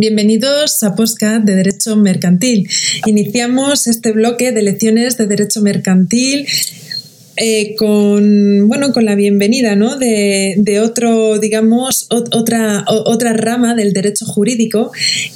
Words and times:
Bienvenidos 0.00 0.82
a 0.82 0.94
Postcat 0.94 1.42
de 1.42 1.56
Derecho 1.56 1.94
Mercantil. 1.94 2.66
Iniciamos 3.04 3.86
este 3.86 4.12
bloque 4.12 4.50
de 4.50 4.62
lecciones 4.62 5.18
de 5.18 5.26
Derecho 5.26 5.60
Mercantil 5.60 6.46
eh, 7.36 7.74
con, 7.76 8.68
bueno, 8.68 8.92
con 8.92 9.04
la 9.04 9.14
bienvenida 9.14 9.76
¿no? 9.76 9.96
de, 9.96 10.80
otro, 10.82 11.38
digamos, 11.38 12.06
otra, 12.10 12.84
otra 12.86 13.32
rama 13.32 13.74
del 13.74 13.92
derecho 13.92 14.26
jurídico 14.26 14.90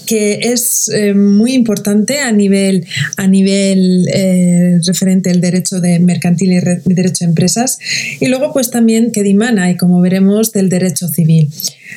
que 0.06 0.40
es 0.42 0.88
eh, 0.88 1.14
muy 1.14 1.52
importante 1.52 2.18
a 2.18 2.32
nivel, 2.32 2.84
a 3.16 3.26
nivel 3.26 4.06
eh, 4.12 4.78
referente 4.84 5.30
al 5.30 5.40
derecho 5.40 5.80
de 5.80 5.98
mercantil 6.00 6.52
y 6.52 6.94
derecho 6.94 7.24
de 7.24 7.30
empresas 7.30 7.78
y 8.20 8.26
luego 8.26 8.52
pues 8.52 8.70
también 8.70 9.12
que 9.12 9.22
dimana 9.22 9.70
y 9.70 9.76
como 9.76 10.00
veremos 10.00 10.52
del 10.52 10.68
derecho 10.68 11.08
civil. 11.08 11.48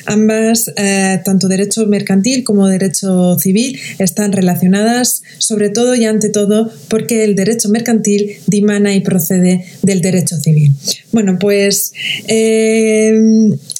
Ambas, 0.06 0.72
tanto 1.24 1.48
derecho 1.48 1.86
mercantil 1.86 2.44
como 2.44 2.68
derecho 2.68 3.36
civil, 3.38 3.78
están 3.98 4.32
relacionadas 4.32 5.22
sobre 5.38 5.70
todo 5.70 5.94
y 5.96 6.04
ante 6.04 6.28
todo 6.30 6.70
porque 6.88 7.24
el 7.24 7.34
derecho 7.34 7.68
mercantil 7.68 8.36
dimana 8.46 8.94
y 8.94 9.00
procede 9.00 9.64
del 9.88 10.02
derecho 10.02 10.36
civil. 10.36 10.72
Bueno, 11.12 11.38
pues 11.40 11.92
eh, 12.28 13.10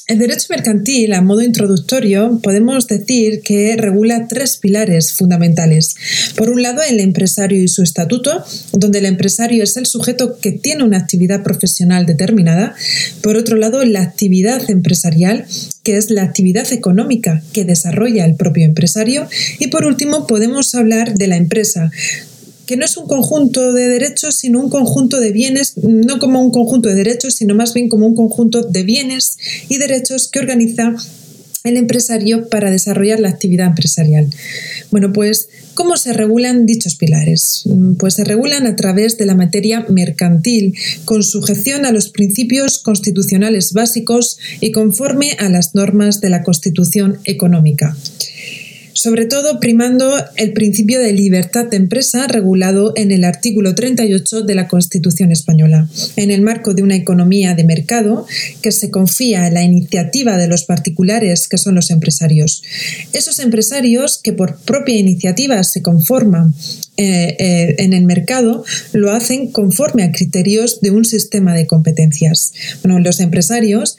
el 0.09 0.17
derecho 0.17 0.47
mercantil, 0.49 1.13
a 1.13 1.21
modo 1.21 1.43
introductorio, 1.43 2.39
podemos 2.41 2.87
decir 2.87 3.41
que 3.41 3.75
regula 3.77 4.27
tres 4.27 4.57
pilares 4.57 5.13
fundamentales. 5.13 5.93
Por 6.35 6.49
un 6.49 6.63
lado, 6.63 6.81
el 6.81 6.99
empresario 6.99 7.61
y 7.61 7.67
su 7.67 7.83
estatuto, 7.83 8.43
donde 8.73 8.97
el 8.97 9.05
empresario 9.05 9.63
es 9.63 9.77
el 9.77 9.85
sujeto 9.85 10.39
que 10.39 10.51
tiene 10.51 10.83
una 10.83 10.97
actividad 10.97 11.43
profesional 11.43 12.07
determinada. 12.07 12.73
Por 13.21 13.37
otro 13.37 13.55
lado, 13.55 13.85
la 13.85 14.01
actividad 14.01 14.67
empresarial, 14.71 15.45
que 15.83 15.97
es 15.97 16.09
la 16.09 16.23
actividad 16.23 16.73
económica 16.73 17.43
que 17.53 17.63
desarrolla 17.63 18.25
el 18.25 18.35
propio 18.35 18.65
empresario. 18.65 19.27
Y 19.59 19.67
por 19.67 19.85
último, 19.85 20.25
podemos 20.25 20.73
hablar 20.73 21.13
de 21.13 21.27
la 21.27 21.37
empresa, 21.37 21.91
que 22.69 22.77
no 22.77 22.85
es 22.85 22.97
un 22.97 23.07
conjunto 23.07 23.73
de 23.73 23.87
derechos, 23.87 24.35
sino 24.35 24.59
un 24.59 24.69
conjunto 24.69 25.19
de 25.19 25.31
bienes, 25.31 25.75
no 25.77 26.19
como 26.19 26.39
un 26.39 26.51
conjunto 26.51 26.87
de 26.87 26.93
derechos, 26.93 27.33
sino 27.33 27.55
más 27.55 27.73
bien 27.73 27.89
como 27.89 28.05
un 28.05 28.13
conjunto 28.13 28.61
de 28.61 28.83
bienes 28.83 29.39
y 29.69 29.79
derechos 29.79 30.27
que 30.27 30.37
organiza 30.37 30.93
el 31.63 31.77
empresario 31.77 32.47
para 32.47 32.69
desarrollar 32.69 33.21
la 33.21 33.29
actividad 33.29 33.65
empresarial. 33.65 34.29
Bueno, 34.91 35.11
pues, 35.11 35.49
¿cómo 35.73 35.97
se 35.97 36.13
regulan 36.13 36.67
dichos 36.67 36.93
pilares? 36.93 37.63
Pues 37.97 38.13
se 38.13 38.23
regulan 38.23 38.67
a 38.67 38.75
través 38.75 39.17
de 39.17 39.25
la 39.25 39.33
materia 39.33 39.87
mercantil, 39.89 40.75
con 41.05 41.23
sujeción 41.23 41.87
a 41.87 41.91
los 41.91 42.09
principios 42.09 42.77
constitucionales 42.77 43.73
básicos 43.73 44.37
y 44.61 44.71
conforme 44.71 45.31
a 45.39 45.49
las 45.49 45.73
normas 45.73 46.21
de 46.21 46.29
la 46.29 46.43
Constitución 46.43 47.17
económica 47.23 47.97
sobre 48.99 49.27
todo 49.27 49.61
primando 49.61 50.13
el 50.35 50.51
principio 50.51 50.99
de 50.99 51.13
libertad 51.13 51.67
de 51.67 51.77
empresa 51.77 52.27
regulado 52.27 52.91
en 52.97 53.13
el 53.13 53.23
artículo 53.23 53.73
38 53.73 54.41
de 54.41 54.55
la 54.55 54.67
Constitución 54.67 55.31
española, 55.31 55.87
en 56.17 56.31
el 56.31 56.41
marco 56.41 56.73
de 56.73 56.83
una 56.83 56.97
economía 56.97 57.55
de 57.55 57.63
mercado 57.63 58.27
que 58.61 58.73
se 58.73 58.91
confía 58.91 59.47
en 59.47 59.53
la 59.53 59.63
iniciativa 59.63 60.35
de 60.35 60.49
los 60.49 60.65
particulares 60.65 61.47
que 61.47 61.57
son 61.57 61.75
los 61.75 61.91
empresarios. 61.91 62.61
Esos 63.13 63.39
empresarios 63.39 64.19
que 64.21 64.33
por 64.33 64.57
propia 64.57 64.97
iniciativa 64.97 65.63
se 65.63 65.81
conforman 65.81 66.53
eh, 66.97 67.37
eh, 67.39 67.75
en 67.77 67.93
el 67.93 68.03
mercado 68.03 68.65
lo 68.91 69.13
hacen 69.13 69.49
conforme 69.49 70.03
a 70.03 70.11
criterios 70.11 70.81
de 70.81 70.91
un 70.91 71.05
sistema 71.05 71.53
de 71.53 71.67
competencias. 71.67 72.51
Bueno, 72.83 72.99
los 72.99 73.21
empresarios 73.21 73.97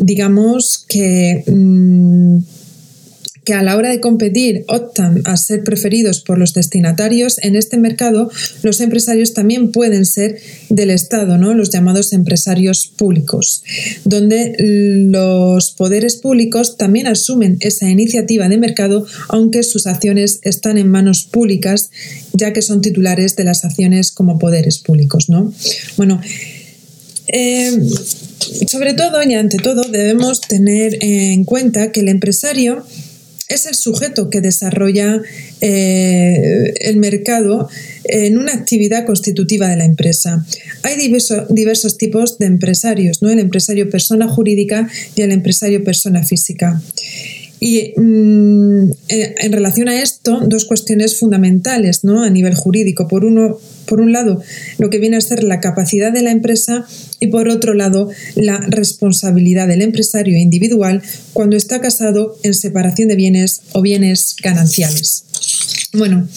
digamos 0.00 0.84
que 0.88 1.44
mm, 1.46 2.03
que 3.44 3.54
a 3.54 3.62
la 3.62 3.76
hora 3.76 3.90
de 3.90 4.00
competir 4.00 4.64
optan 4.68 5.22
a 5.24 5.36
ser 5.36 5.64
preferidos 5.64 6.20
por 6.20 6.38
los 6.38 6.54
destinatarios, 6.54 7.38
en 7.42 7.56
este 7.56 7.76
mercado 7.76 8.30
los 8.62 8.80
empresarios 8.80 9.34
también 9.34 9.70
pueden 9.70 10.06
ser 10.06 10.38
del 10.70 10.90
Estado, 10.90 11.38
¿no? 11.38 11.54
los 11.54 11.70
llamados 11.70 12.12
empresarios 12.12 12.86
públicos, 12.86 13.62
donde 14.04 14.56
los 14.58 15.72
poderes 15.72 16.16
públicos 16.16 16.76
también 16.76 17.06
asumen 17.06 17.58
esa 17.60 17.88
iniciativa 17.88 18.48
de 18.48 18.58
mercado, 18.58 19.06
aunque 19.28 19.62
sus 19.62 19.86
acciones 19.86 20.40
están 20.42 20.78
en 20.78 20.88
manos 20.88 21.24
públicas, 21.24 21.90
ya 22.32 22.52
que 22.52 22.62
son 22.62 22.80
titulares 22.80 23.36
de 23.36 23.44
las 23.44 23.64
acciones 23.64 24.10
como 24.10 24.38
poderes 24.38 24.78
públicos. 24.78 25.28
¿no? 25.28 25.52
Bueno, 25.96 26.20
eh, 27.28 27.70
sobre 28.66 28.94
todo 28.94 29.22
y 29.22 29.34
ante 29.34 29.58
todo 29.58 29.82
debemos 29.90 30.40
tener 30.40 30.98
en 31.00 31.44
cuenta 31.44 31.90
que 31.90 32.00
el 32.00 32.08
empresario 32.08 32.84
es 33.54 33.66
el 33.66 33.74
sujeto 33.74 34.30
que 34.30 34.40
desarrolla 34.40 35.20
eh, 35.60 36.74
el 36.80 36.96
mercado 36.96 37.68
en 38.04 38.38
una 38.38 38.52
actividad 38.52 39.06
constitutiva 39.06 39.68
de 39.68 39.76
la 39.76 39.84
empresa. 39.84 40.44
Hay 40.82 40.96
diversos 40.98 41.98
tipos 41.98 42.38
de 42.38 42.46
empresarios, 42.46 43.22
¿no? 43.22 43.30
el 43.30 43.38
empresario 43.38 43.88
persona 43.88 44.28
jurídica 44.28 44.88
y 45.14 45.22
el 45.22 45.32
empresario 45.32 45.82
persona 45.84 46.22
física. 46.24 46.82
Y 47.60 47.94
mm, 47.96 48.90
eh, 49.08 49.34
en 49.38 49.52
relación 49.52 49.88
a 49.88 50.02
esto, 50.02 50.40
dos 50.46 50.66
cuestiones 50.66 51.18
fundamentales 51.18 52.04
¿no? 52.04 52.22
a 52.22 52.30
nivel 52.30 52.54
jurídico. 52.54 53.08
Por, 53.08 53.24
uno, 53.24 53.58
por 53.86 54.00
un 54.00 54.12
lado, 54.12 54.42
lo 54.78 54.90
que 54.90 54.98
viene 54.98 55.16
a 55.16 55.20
ser 55.20 55.44
la 55.44 55.60
capacidad 55.60 56.12
de 56.12 56.22
la 56.22 56.30
empresa 56.30 56.86
y 57.20 57.28
por 57.28 57.48
otro 57.48 57.74
lado, 57.74 58.10
la 58.34 58.58
responsabilidad 58.58 59.68
del 59.68 59.82
empresario 59.82 60.38
individual 60.38 61.02
cuando 61.32 61.56
está 61.56 61.80
casado 61.80 62.36
en 62.42 62.54
separación 62.54 63.08
de 63.08 63.16
bienes 63.16 63.62
o 63.72 63.82
bienes 63.82 64.36
gananciales. 64.42 65.24
Bueno, 65.92 66.28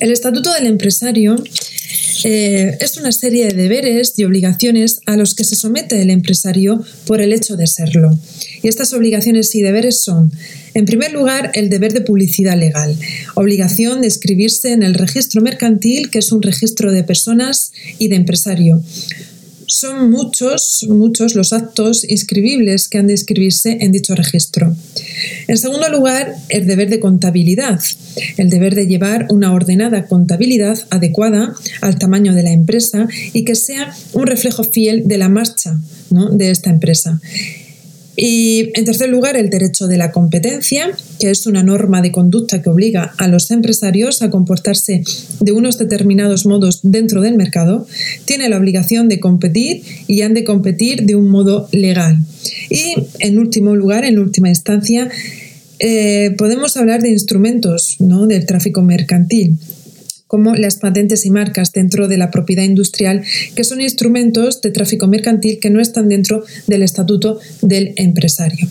el 0.00 0.12
estatuto 0.12 0.52
del 0.52 0.66
empresario 0.66 1.36
eh, 2.24 2.76
es 2.80 2.96
una 2.96 3.12
serie 3.12 3.46
de 3.46 3.54
deberes 3.54 4.14
y 4.16 4.24
obligaciones 4.24 5.00
a 5.06 5.16
los 5.16 5.34
que 5.34 5.44
se 5.44 5.56
somete 5.56 6.02
el 6.02 6.10
empresario 6.10 6.84
por 7.06 7.20
el 7.20 7.32
hecho 7.32 7.56
de 7.56 7.66
serlo. 7.66 8.18
Y 8.62 8.68
estas 8.68 8.92
obligaciones 8.92 9.54
y 9.54 9.62
deberes 9.62 10.02
son, 10.02 10.32
en 10.78 10.84
primer 10.84 11.12
lugar, 11.12 11.50
el 11.54 11.70
deber 11.70 11.92
de 11.92 12.02
publicidad 12.02 12.56
legal, 12.56 12.96
obligación 13.34 14.00
de 14.00 14.06
escribirse 14.06 14.72
en 14.72 14.84
el 14.84 14.94
registro 14.94 15.42
mercantil, 15.42 16.08
que 16.08 16.20
es 16.20 16.30
un 16.30 16.40
registro 16.40 16.92
de 16.92 17.02
personas 17.02 17.72
y 17.98 18.06
de 18.06 18.14
empresario. 18.14 18.80
Son 19.66 20.08
muchos, 20.08 20.86
muchos 20.88 21.34
los 21.34 21.52
actos 21.52 22.08
inscribibles 22.08 22.88
que 22.88 22.98
han 22.98 23.08
de 23.08 23.14
inscribirse 23.14 23.78
en 23.80 23.90
dicho 23.90 24.14
registro. 24.14 24.74
En 25.48 25.58
segundo 25.58 25.88
lugar, 25.88 26.36
el 26.48 26.68
deber 26.68 26.88
de 26.88 27.00
contabilidad, 27.00 27.80
el 28.36 28.48
deber 28.48 28.76
de 28.76 28.86
llevar 28.86 29.26
una 29.30 29.52
ordenada 29.52 30.06
contabilidad 30.06 30.78
adecuada 30.90 31.54
al 31.80 31.98
tamaño 31.98 32.34
de 32.34 32.44
la 32.44 32.52
empresa 32.52 33.08
y 33.32 33.44
que 33.44 33.56
sea 33.56 33.92
un 34.12 34.28
reflejo 34.28 34.62
fiel 34.62 35.08
de 35.08 35.18
la 35.18 35.28
marcha 35.28 35.76
de 36.10 36.50
esta 36.50 36.70
empresa. 36.70 37.20
Y 38.20 38.72
en 38.74 38.84
tercer 38.84 39.10
lugar, 39.10 39.36
el 39.36 39.48
derecho 39.48 39.86
de 39.86 39.96
la 39.96 40.10
competencia, 40.10 40.90
que 41.20 41.30
es 41.30 41.46
una 41.46 41.62
norma 41.62 42.02
de 42.02 42.10
conducta 42.10 42.60
que 42.60 42.68
obliga 42.68 43.14
a 43.16 43.28
los 43.28 43.52
empresarios 43.52 44.22
a 44.22 44.30
comportarse 44.30 45.04
de 45.38 45.52
unos 45.52 45.78
determinados 45.78 46.44
modos 46.44 46.80
dentro 46.82 47.20
del 47.20 47.36
mercado, 47.36 47.86
tiene 48.24 48.48
la 48.48 48.58
obligación 48.58 49.08
de 49.08 49.20
competir 49.20 49.84
y 50.08 50.22
han 50.22 50.34
de 50.34 50.42
competir 50.42 51.04
de 51.04 51.14
un 51.14 51.28
modo 51.28 51.68
legal. 51.70 52.18
Y 52.70 52.96
en 53.20 53.38
último 53.38 53.76
lugar, 53.76 54.04
en 54.04 54.18
última 54.18 54.48
instancia, 54.48 55.08
eh, 55.78 56.34
podemos 56.36 56.76
hablar 56.76 57.02
de 57.02 57.10
instrumentos 57.10 57.98
¿no? 58.00 58.26
del 58.26 58.46
tráfico 58.46 58.82
mercantil 58.82 59.58
como 60.28 60.54
las 60.54 60.76
patentes 60.76 61.26
y 61.26 61.30
marcas 61.30 61.72
dentro 61.72 62.06
de 62.06 62.18
la 62.18 62.30
propiedad 62.30 62.62
industrial, 62.62 63.24
que 63.56 63.64
son 63.64 63.80
instrumentos 63.80 64.60
de 64.60 64.70
tráfico 64.70 65.08
mercantil 65.08 65.58
que 65.58 65.70
no 65.70 65.80
están 65.80 66.08
dentro 66.08 66.44
del 66.66 66.82
estatuto 66.82 67.40
del 67.62 67.94
empresario. 67.96 68.68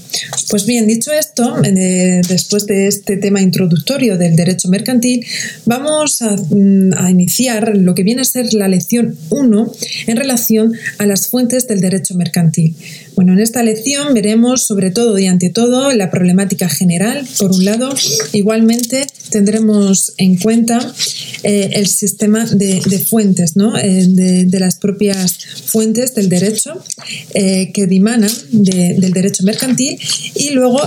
Pues 0.50 0.66
bien, 0.66 0.88
dicho 0.88 1.12
esto, 1.12 1.56
eh, 1.66 2.22
después 2.30 2.66
de 2.68 2.88
este 2.88 3.18
tema 3.18 3.42
introductorio 3.42 4.18
del 4.18 4.36
derecho 4.36 4.70
mercantil, 4.70 5.26
vamos 5.66 6.22
a, 6.22 6.36
mm, 6.38 6.94
a 6.96 7.10
iniciar 7.12 7.76
lo 7.76 7.96
que 7.96 8.04
viene 8.04 8.22
a 8.22 8.26
ser 8.26 8.54
la 8.54 8.68
lección 8.68 9.18
1 9.30 9.72
en 10.06 10.18
relación 10.18 10.74
a 11.00 11.06
las 11.06 11.28
fuentes 11.28 11.68
del 11.68 11.82
derecho 11.82 12.16
mercantil. 12.16 12.76
Bueno, 13.18 13.34
en 13.34 13.40
esta 13.40 13.64
lección 13.64 14.14
veremos 14.14 14.68
sobre 14.68 14.92
todo 14.92 15.18
y 15.18 15.26
ante 15.26 15.50
todo 15.50 15.92
la 15.92 16.12
problemática 16.12 16.70
general, 16.70 17.28
por 17.40 17.50
un 17.50 17.66
lado, 17.66 17.90
igualmente 18.32 19.08
tendremos 19.32 20.14
en 20.18 20.38
cuenta 20.38 20.94
eh, 21.42 21.72
el 21.74 21.88
sistema 21.88 22.46
de, 22.46 22.80
fuentes, 23.10 23.56
¿no? 23.56 23.76
Eh, 23.76 24.06
de, 24.08 24.60
las 24.60 24.76
propias 24.76 25.36
fuentes 25.66 26.14
del 26.14 26.30
derecho 26.30 26.84
eh, 27.34 27.72
que 27.74 27.88
dimanan 27.88 28.30
del 28.52 29.12
derecho 29.12 29.44
mercantil 29.44 30.00
y 30.36 30.52
luego 30.52 30.80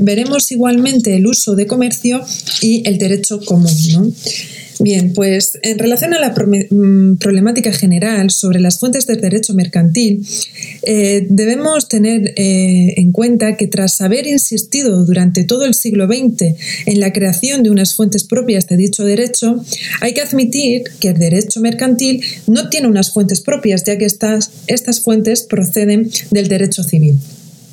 veremos 0.00 0.50
igualmente 0.52 1.16
el 1.16 1.26
uso 1.26 1.54
de 1.54 1.66
comercio 1.66 2.24
y 2.62 2.82
el 2.88 2.96
derecho 2.96 3.40
común. 3.44 4.14
Bien, 4.82 5.12
pues 5.12 5.60
en 5.62 5.78
relación 5.78 6.12
a 6.12 6.18
la 6.18 6.30
mm, 6.30 7.18
problemática 7.18 7.70
general 7.70 8.32
sobre 8.32 8.58
las 8.58 8.80
fuentes 8.80 9.06
del 9.06 9.20
derecho 9.20 9.54
mercantil, 9.54 10.26
eh, 10.82 11.24
debemos 11.30 11.88
tener 11.88 12.34
eh, 12.36 12.94
en 12.96 13.12
cuenta 13.12 13.56
que 13.56 13.68
tras 13.68 14.00
haber 14.00 14.26
insistido 14.26 15.04
durante 15.04 15.44
todo 15.44 15.66
el 15.66 15.74
siglo 15.74 16.08
XX 16.08 16.56
en 16.86 16.98
la 16.98 17.12
creación 17.12 17.62
de 17.62 17.70
unas 17.70 17.94
fuentes 17.94 18.24
propias 18.24 18.66
de 18.66 18.76
dicho 18.76 19.04
derecho, 19.04 19.64
hay 20.00 20.14
que 20.14 20.22
admitir 20.22 20.82
que 20.98 21.10
el 21.10 21.18
derecho 21.18 21.60
mercantil 21.60 22.24
no 22.48 22.68
tiene 22.68 22.88
unas 22.88 23.12
fuentes 23.12 23.40
propias, 23.40 23.84
ya 23.84 23.96
que 23.98 24.04
estas, 24.04 24.50
estas 24.66 25.00
fuentes 25.00 25.44
proceden 25.44 26.10
del 26.32 26.48
derecho 26.48 26.82
civil. 26.82 27.20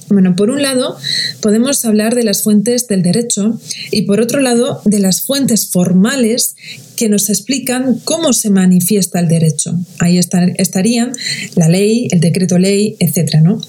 Bueno, 0.10 0.36
por 0.36 0.50
un 0.50 0.62
lado 0.62 0.98
podemos 1.40 1.86
hablar 1.86 2.16
de 2.16 2.24
las 2.24 2.42
fuentes 2.42 2.88
del 2.88 3.04
derecho 3.04 3.60
y 3.92 4.04
por 4.04 4.20
otro 4.20 4.42
lado 4.42 4.82
de 4.86 5.00
las 5.00 5.22
fuentes 5.22 5.68
formales 5.70 6.56
que 6.96 7.10
nos 7.10 7.30
explican 7.30 8.00
cómo 8.04 8.34
se 8.34 8.50
manifiesta 8.50 9.20
el 9.20 9.28
derecho. 9.28 9.78
Ahí 10.00 10.18
estarían 10.18 11.14
la 11.56 11.70
ley, 11.70 12.08
el 12.12 12.20
decreto 12.20 12.58
ley, 12.58 12.98
etc. 13.00 13.36
¿no? 13.44 13.62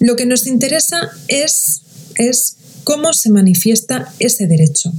Lo 0.00 0.16
que 0.16 0.26
nos 0.26 0.46
interesa 0.48 1.10
es, 1.28 1.82
es 2.16 2.56
cómo 2.82 3.12
se 3.12 3.30
manifiesta 3.30 4.12
ese 4.18 4.48
derecho. 4.48 4.92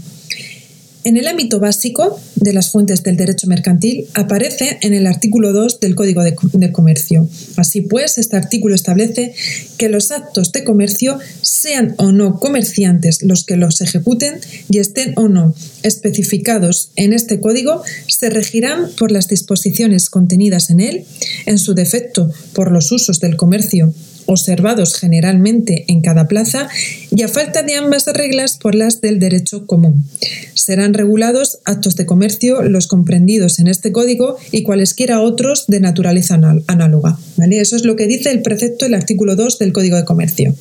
En 1.05 1.17
el 1.17 1.27
ámbito 1.27 1.59
básico 1.59 2.17
de 2.35 2.53
las 2.53 2.71
fuentes 2.71 3.03
del 3.03 3.17
derecho 3.17 3.47
mercantil 3.47 4.07
aparece 4.13 4.77
en 4.81 4.94
el 4.94 5.05
artículo 5.05 5.51
2 5.51 5.81
del 5.81 5.95
Código 5.95 6.23
de, 6.23 6.71
Comercio. 6.71 7.27
Así 7.57 7.81
pues, 7.81 8.17
este 8.17 8.38
artículo 8.38 8.73
establece 8.73 9.33
que 9.77 9.89
los 9.89 10.11
actos 10.11 10.53
de 10.53 10.63
comercio, 10.63 11.19
sean 11.41 11.95
o 11.97 12.13
no 12.13 12.39
comerciantes 12.39 13.21
los 13.21 13.44
que 13.44 13.57
los 13.57 13.81
ejecuten 13.81 14.39
y 14.69 14.79
estén 14.79 15.13
o 15.17 15.27
no 15.27 15.53
especificados 15.83 16.91
en 16.95 17.11
este 17.11 17.41
código, 17.41 17.83
se 18.07 18.29
regirán 18.29 18.89
por 18.97 19.11
las 19.11 19.27
disposiciones 19.27 20.09
contenidas 20.09 20.69
en 20.69 20.79
él, 20.79 21.05
en 21.45 21.59
su 21.59 21.73
defecto 21.73 22.31
por 22.53 22.71
los 22.71 22.91
usos 22.94 23.19
del 23.19 23.35
comercio 23.35 23.94
observados 24.25 24.96
generalmente 24.96 25.86
en 25.88 26.02
cada 26.02 26.28
plaza 26.28 26.70
y 27.12 27.22
a 27.24 27.28
falta 27.28 27.64
de 27.64 27.75
ambas 27.75 28.08
reglas 28.08 28.58
por 28.58 28.75
las 28.75 29.02
del 29.02 29.20
derecho 29.20 29.66
común. 29.66 30.06
Serán 30.54 30.94
regulados 30.94 31.60
actos 31.66 31.96
de 31.96 32.06
comercio 32.06 32.62
los 32.64 32.88
comprendidos 32.88 33.60
en 33.60 33.68
este 33.68 33.92
código 33.92 34.38
y 34.52 34.64
cualesquiera 34.64 35.22
otros 35.22 35.66
de 35.68 35.80
naturaleza 35.80 36.40
análoga. 36.68 37.18
¿vale? 37.38 37.60
Eso 37.60 37.75
es 37.75 37.86
lo 37.86 37.96
que 37.96 38.08
dice 38.08 38.31
el 38.31 38.42
precepto 38.42 38.86
del 38.86 38.94
artículo 38.94 39.36
2 39.36 39.60
del 39.60 39.74
Código 39.74 39.98
de 39.98 40.06
Comercio. 40.06 40.56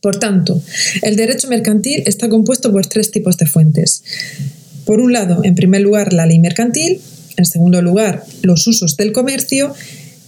Por 0.00 0.18
tanto, 0.18 0.60
el 1.02 1.16
derecho 1.16 1.48
mercantil 1.48 2.02
está 2.06 2.28
compuesto 2.28 2.70
por 2.70 2.86
tres 2.86 3.10
tipos 3.10 3.38
de 3.38 3.46
fuentes. 3.46 4.02
Por 4.84 5.00
un 5.00 5.14
lado, 5.14 5.42
en 5.44 5.54
primer 5.54 5.80
lugar, 5.80 6.12
la 6.12 6.26
ley 6.26 6.38
mercantil, 6.38 7.00
en 7.38 7.46
segundo 7.46 7.80
lugar, 7.80 8.24
los 8.42 8.66
usos 8.66 8.98
del 8.98 9.12
comercio 9.12 9.72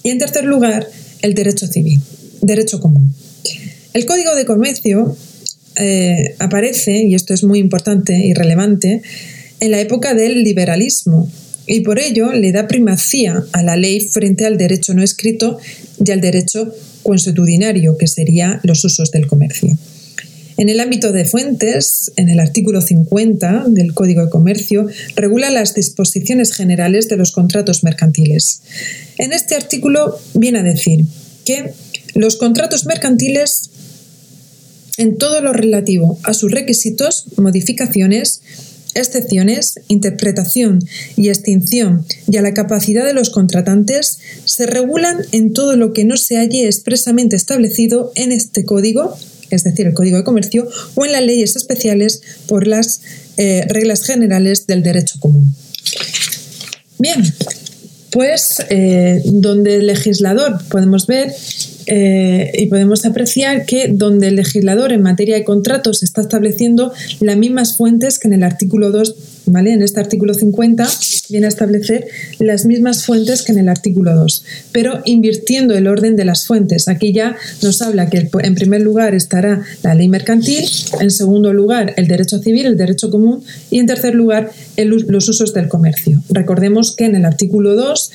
y 0.03 0.11
en 0.11 0.19
tercer 0.19 0.45
lugar, 0.45 0.89
el 1.21 1.35
derecho 1.35 1.67
civil 1.67 2.01
derecho 2.43 2.81
común. 2.81 3.15
El 3.93 4.07
Código 4.07 4.35
de 4.35 4.45
Comercio 4.45 5.17
eh, 5.77 6.35
aparece, 6.39 7.03
y 7.03 7.15
esto 7.15 7.35
es 7.35 7.45
muy 7.45 7.59
importante 7.59 8.19
y 8.19 8.35
relevante, 8.35 9.03
en 9.61 9.71
la 9.71 9.81
época 9.81 10.15
del 10.15 10.45
liberalismo 10.45 11.29
y 11.67 11.81
por 11.81 11.99
ello 11.99 12.33
le 12.33 12.53
da 12.53 12.69
primacía 12.69 13.45
a 13.53 13.63
la 13.63 13.77
ley 13.77 14.01
frente 14.01 14.47
al 14.47 14.57
derecho 14.57 14.95
no 14.95 15.03
escrito 15.03 15.59
y 16.05 16.11
al 16.11 16.21
derecho 16.21 16.73
consuetudinario, 17.03 17.97
que 17.97 18.07
sería 18.07 18.61
los 18.63 18.85
usos 18.85 19.11
del 19.11 19.27
comercio. 19.27 19.77
En 20.59 20.71
el 20.71 20.81
ámbito 20.81 21.13
de 21.13 21.27
fuentes, 21.27 22.13
en 22.17 22.31
el 22.31 22.41
artículo 22.41 22.81
50 22.81 23.67
del 23.69 23.93
Código 23.93 24.25
de 24.25 24.31
Comercio, 24.31 24.87
regula 25.15 25.51
las 25.51 25.75
disposiciones 25.75 26.53
generales 26.53 27.09
de 27.09 27.17
los 27.17 27.33
contratos 27.33 27.85
mercantiles. 27.85 28.63
En 29.19 29.33
este 29.33 29.55
artículo 29.55 30.19
viene 30.35 30.61
a 30.61 30.63
decir 30.63 31.05
que 31.45 31.73
los 32.17 32.37
contratos 32.37 32.87
mercantiles, 32.87 33.71
en 34.99 35.19
todo 35.19 35.43
lo 35.43 35.53
relativo 35.53 36.19
a 36.25 36.33
sus 36.33 36.51
requisitos, 36.51 37.27
modificaciones, 37.37 38.41
excepciones, 38.95 39.81
interpretación 39.89 40.79
y 41.17 41.29
extinción 41.29 42.07
y 42.31 42.39
a 42.39 42.43
la 42.43 42.55
capacidad 42.55 43.05
de 43.05 43.13
los 43.13 43.29
contratantes, 43.29 44.19
se 44.47 44.67
regulan 44.67 45.19
en 45.33 45.53
todo 45.53 45.77
lo 45.77 45.93
que 45.93 46.05
no 46.05 46.17
se 46.17 46.37
halle 46.37 46.67
expresamente 46.67 47.37
establecido 47.37 48.13
en 48.15 48.33
este 48.33 48.65
código, 48.65 49.17
es 49.51 49.65
decir, 49.65 49.87
el 49.87 49.95
Código 49.95 50.17
de 50.17 50.25
Comercio, 50.25 50.67
o 50.95 51.05
en 51.05 51.13
las 51.13 51.23
leyes 51.23 51.57
especiales 51.57 52.23
por 52.47 52.67
las 52.67 53.03
eh, 53.37 53.67
reglas 53.69 54.03
generales 54.03 54.67
del 54.67 54.83
derecho 54.83 55.21
común. 55.21 55.55
Bien, 56.99 57.23
pues 58.11 58.65
eh, 58.71 59.21
donde 59.27 59.77
el 59.77 59.89
legislador 59.89 60.59
podemos 60.71 61.07
ver 61.07 61.35
eh, 61.87 62.51
y 62.55 62.67
podemos 62.67 63.05
apreciar 63.05 63.65
que 63.65 63.89
donde 63.89 64.29
el 64.29 64.37
legislador 64.37 64.93
en 64.93 65.03
materia 65.03 65.37
de 65.37 65.45
contratos 65.45 66.03
está 66.03 66.21
estableciendo 66.21 66.93
las 67.21 67.37
mismas 67.37 67.77
fuentes 67.77 68.19
que 68.19 68.29
en 68.29 68.35
el 68.35 68.43
artículo 68.43 68.91
2, 68.91 69.15
¿vale? 69.47 69.73
En 69.73 69.83
este 69.83 70.01
artículo 70.01 70.35
50 70.35 70.89
viene 71.29 71.47
a 71.47 71.49
establecer 71.49 72.07
las 72.39 72.67
mismas 72.67 73.05
fuentes 73.05 73.43
que 73.43 73.53
en 73.53 73.59
el 73.59 73.69
artículo 73.69 74.15
2, 74.15 74.45
pero 74.73 75.01
invirtiendo 75.05 75.75
el 75.75 75.87
orden 75.87 76.17
de 76.17 76.25
las 76.25 76.47
fuentes. 76.47 76.89
Aquí 76.89 77.13
ya 77.13 77.37
nos 77.63 77.81
habla 77.83 78.11
que 78.11 78.29
en 78.43 78.55
primer 78.55 78.81
lugar 78.81 79.15
estará 79.15 79.63
la 79.83 79.95
ley 79.95 80.09
mercantil, 80.09 80.65
en 81.01 81.11
segundo 81.11 81.53
lugar 81.53 81.95
el 81.97 82.09
derecho 82.09 82.39
civil, 82.41 82.67
el 82.67 82.77
derecho 82.77 83.11
común 83.11 83.45
y 83.71 83.79
en 83.79 83.87
tercer 83.87 84.15
lugar 84.15 84.51
los 84.77 85.29
usos 85.29 85.55
del 85.55 85.69
comercio. 85.69 86.23
Recordemos 86.31 86.95
que 86.97 87.05
en 87.05 87.15
el 87.15 87.25
artículo 87.25 87.75
2 87.75 88.11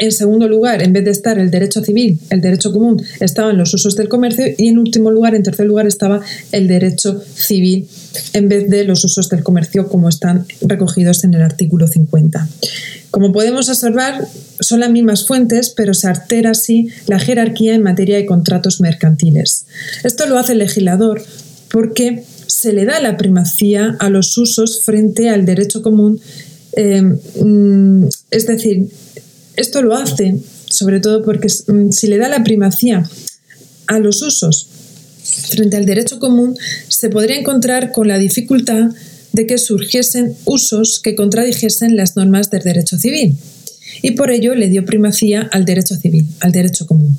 en 0.00 0.12
segundo 0.12 0.48
lugar, 0.48 0.82
en 0.82 0.94
vez 0.94 1.04
de 1.04 1.10
estar 1.10 1.38
el 1.38 1.50
derecho 1.50 1.84
civil, 1.84 2.18
el 2.30 2.40
derecho 2.40 2.72
común, 2.72 3.02
estaban 3.20 3.58
los 3.58 3.72
usos 3.74 3.96
del 3.96 4.08
comercio 4.08 4.46
y 4.56 4.68
en 4.68 4.78
último 4.78 5.10
lugar, 5.10 5.34
en 5.34 5.42
tercer 5.42 5.66
lugar, 5.66 5.86
estaba 5.86 6.22
el 6.52 6.66
derecho 6.68 7.22
civil 7.34 7.86
en 8.32 8.48
vez 8.48 8.70
de 8.70 8.84
los 8.84 9.04
usos 9.04 9.28
del 9.28 9.42
comercio 9.42 9.88
como 9.88 10.08
están 10.08 10.46
recogidos 10.62 11.22
en 11.24 11.34
el 11.34 11.42
artículo 11.42 11.86
50. 11.86 12.48
Como 13.10 13.30
podemos 13.32 13.68
observar, 13.68 14.26
son 14.60 14.80
las 14.80 14.90
mismas 14.90 15.26
fuentes, 15.26 15.70
pero 15.76 15.92
se 15.92 16.08
altera 16.08 16.52
así 16.52 16.88
la 17.06 17.18
jerarquía 17.18 17.74
en 17.74 17.82
materia 17.82 18.16
de 18.16 18.24
contratos 18.24 18.80
mercantiles. 18.80 19.66
Esto 20.02 20.26
lo 20.26 20.38
hace 20.38 20.52
el 20.52 20.60
legislador 20.60 21.22
porque 21.70 22.24
se 22.46 22.72
le 22.72 22.86
da 22.86 23.00
la 23.00 23.18
primacía 23.18 23.96
a 24.00 24.08
los 24.08 24.36
usos 24.38 24.82
frente 24.82 25.28
al 25.28 25.44
derecho 25.44 25.82
común, 25.82 26.20
eh, 26.72 27.02
mm, 27.02 28.04
es 28.30 28.46
decir, 28.46 28.88
esto 29.60 29.82
lo 29.82 29.94
hace 29.94 30.36
sobre 30.70 31.00
todo 31.00 31.22
porque 31.22 31.48
mm, 31.48 31.90
si 31.90 32.06
le 32.06 32.18
da 32.18 32.28
la 32.28 32.42
primacía 32.42 33.08
a 33.86 33.98
los 33.98 34.22
usos 34.22 34.68
frente 35.50 35.76
al 35.76 35.84
derecho 35.84 36.18
común, 36.18 36.56
se 36.88 37.08
podría 37.08 37.36
encontrar 37.36 37.92
con 37.92 38.08
la 38.08 38.18
dificultad 38.18 38.90
de 39.32 39.46
que 39.46 39.58
surgiesen 39.58 40.34
usos 40.44 41.00
que 41.00 41.14
contradijesen 41.14 41.96
las 41.96 42.16
normas 42.16 42.50
del 42.50 42.62
derecho 42.62 42.98
civil. 42.98 43.36
Y 44.02 44.12
por 44.12 44.30
ello 44.30 44.54
le 44.54 44.68
dio 44.68 44.84
primacía 44.84 45.48
al 45.52 45.64
derecho 45.64 45.94
civil, 45.96 46.26
al 46.40 46.52
derecho 46.52 46.86
común. 46.86 47.18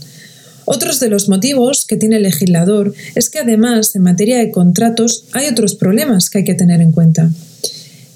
Otros 0.66 1.00
de 1.00 1.10
los 1.10 1.30
motivos 1.30 1.86
que 1.86 1.98
tiene 1.98 2.18
el 2.18 2.24
legislador 2.24 2.94
es 3.16 3.30
que 3.30 3.40
además 3.40 3.96
en 3.96 4.04
materia 4.04 4.38
de 4.38 4.52
contratos 4.52 5.26
hay 5.34 5.48
otros 5.48 5.76
problemas 5.76 6.30
que 6.30 6.40
hay 6.40 6.44
que 6.44 6.54
tener 6.54 6.82
en 6.82 6.92
cuenta 6.92 7.30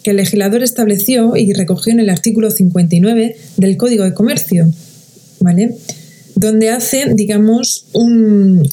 que 0.06 0.12
el 0.12 0.18
legislador 0.18 0.62
estableció 0.62 1.36
y 1.36 1.52
recogió 1.54 1.92
en 1.92 2.00
el 2.00 2.12
artículo 2.12 2.52
59 2.52 3.38
del 3.58 3.76
Código 3.76 4.04
de 4.04 4.14
Comercio, 4.14 4.72
¿vale? 5.40 5.76
Donde 6.36 6.70
hace, 6.70 7.06
digamos, 7.16 7.88
un, 7.92 8.70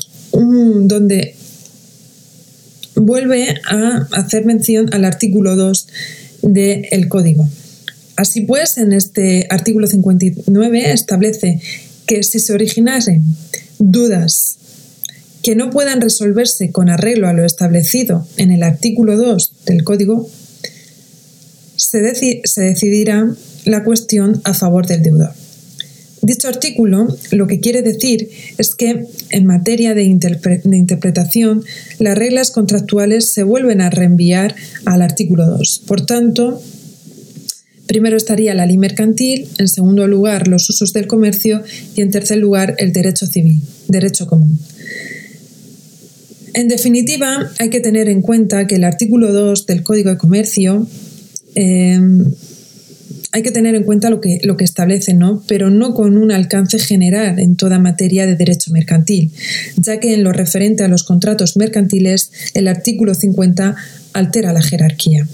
donde 0.88 1.34
vuelve 2.96 3.54
a 3.64 4.08
hacer 4.12 4.44
mención 4.44 4.92
al 4.92 5.06
artículo 5.06 5.56
2 5.56 5.86
del 6.42 7.08
Código. 7.08 7.48
Así 8.16 8.42
pues, 8.42 8.76
en 8.76 8.92
este 8.92 9.46
artículo 9.48 9.86
59 9.86 10.92
establece 10.92 11.62
que 12.04 12.24
si 12.24 12.40
se 12.40 12.52
originasen 12.52 13.24
dudas 13.78 14.58
que 15.42 15.56
no 15.56 15.70
puedan 15.70 16.02
resolverse 16.02 16.72
con 16.72 16.90
arreglo 16.90 17.26
a 17.26 17.32
lo 17.32 17.46
establecido 17.46 18.26
en 18.36 18.50
el 18.50 18.62
artículo 18.62 19.16
2 19.16 19.52
del 19.64 19.82
Código, 19.82 20.28
se, 22.44 22.60
decidirá 22.62 23.34
la 23.64 23.84
cuestión 23.84 24.40
a 24.44 24.54
favor 24.54 24.86
del 24.86 25.02
deudor. 25.02 25.32
Dicho 26.22 26.48
artículo 26.48 27.08
lo 27.32 27.46
que 27.46 27.60
quiere 27.60 27.82
decir 27.82 28.30
es 28.56 28.74
que 28.74 29.06
en 29.30 29.46
materia 29.46 29.92
de, 29.92 30.04
interpretación 30.04 31.64
las 31.98 32.16
reglas 32.16 32.52
contractuales 32.52 33.32
se 33.32 33.42
vuelven 33.42 33.80
a 33.80 33.90
reenviar 33.90 34.54
al 34.84 35.02
artículo 35.02 35.46
2. 35.46 35.82
Por 35.86 36.06
tanto, 36.06 36.62
primero 37.86 38.16
estaría 38.16 38.54
la 38.54 38.66
ley 38.66 38.78
mercantil, 38.78 39.48
en 39.58 39.68
segundo 39.68 40.06
lugar 40.06 40.46
los 40.46 40.70
usos 40.70 40.92
del 40.92 41.08
comercio 41.08 41.62
y 41.96 42.02
en 42.02 42.10
tercer 42.12 42.38
lugar 42.38 42.76
el 42.78 42.92
derecho 42.92 43.26
civil, 43.26 43.60
derecho 43.88 44.26
común. 44.26 44.58
En 46.54 46.68
definitiva, 46.68 47.50
hay 47.58 47.70
que 47.70 47.80
tener 47.80 48.08
en 48.08 48.22
cuenta 48.22 48.66
que 48.66 48.76
el 48.76 48.84
artículo 48.84 49.32
2 49.32 49.66
del 49.66 49.82
Código 49.82 50.10
de 50.10 50.18
Comercio 50.18 50.86
Em, 51.54 52.24
hay 53.32 53.42
que 53.42 53.50
tener 53.50 53.74
en 53.74 53.84
cuenta 53.84 54.10
lo 54.10 54.20
que, 54.20 54.40
lo 54.42 54.56
que 54.56 54.64
establece, 54.64 55.14
¿no? 55.14 55.42
pero 55.48 55.70
no 55.70 55.94
con 55.94 56.18
un 56.18 56.30
alcance 56.32 56.78
general 56.78 57.38
en 57.38 57.56
toda 57.56 57.78
materia 57.78 58.26
de 58.26 58.36
derecho 58.36 58.70
mercantil, 58.72 59.32
ya 59.76 60.00
que 60.00 60.12
en 60.12 60.22
lo 60.22 60.32
referente 60.32 60.84
a 60.84 60.88
los 60.88 61.02
contratos 61.02 61.56
mercantiles, 61.56 62.30
el 62.52 62.68
artículo 62.68 63.14
50 63.14 63.74
altera 64.12 64.52
la 64.52 64.62
jerarquía. 64.62 65.26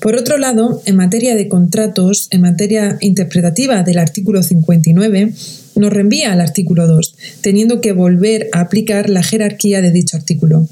Por 0.00 0.16
otro 0.16 0.36
lado, 0.36 0.82
en 0.84 0.96
materia 0.96 1.34
de 1.34 1.48
contratos, 1.48 2.28
en 2.30 2.42
materia 2.42 2.98
interpretativa 3.00 3.82
del 3.82 3.96
artículo 3.96 4.42
59, 4.42 5.32
nos 5.76 5.90
reenvía 5.90 6.30
al 6.30 6.42
artículo 6.42 6.86
2, 6.86 7.16
teniendo 7.40 7.80
que 7.80 7.92
volver 7.92 8.48
a 8.52 8.60
aplicar 8.60 9.08
la 9.08 9.22
jerarquía 9.22 9.80
de 9.80 9.92
dicho 9.92 10.18
artículo. 10.18 10.68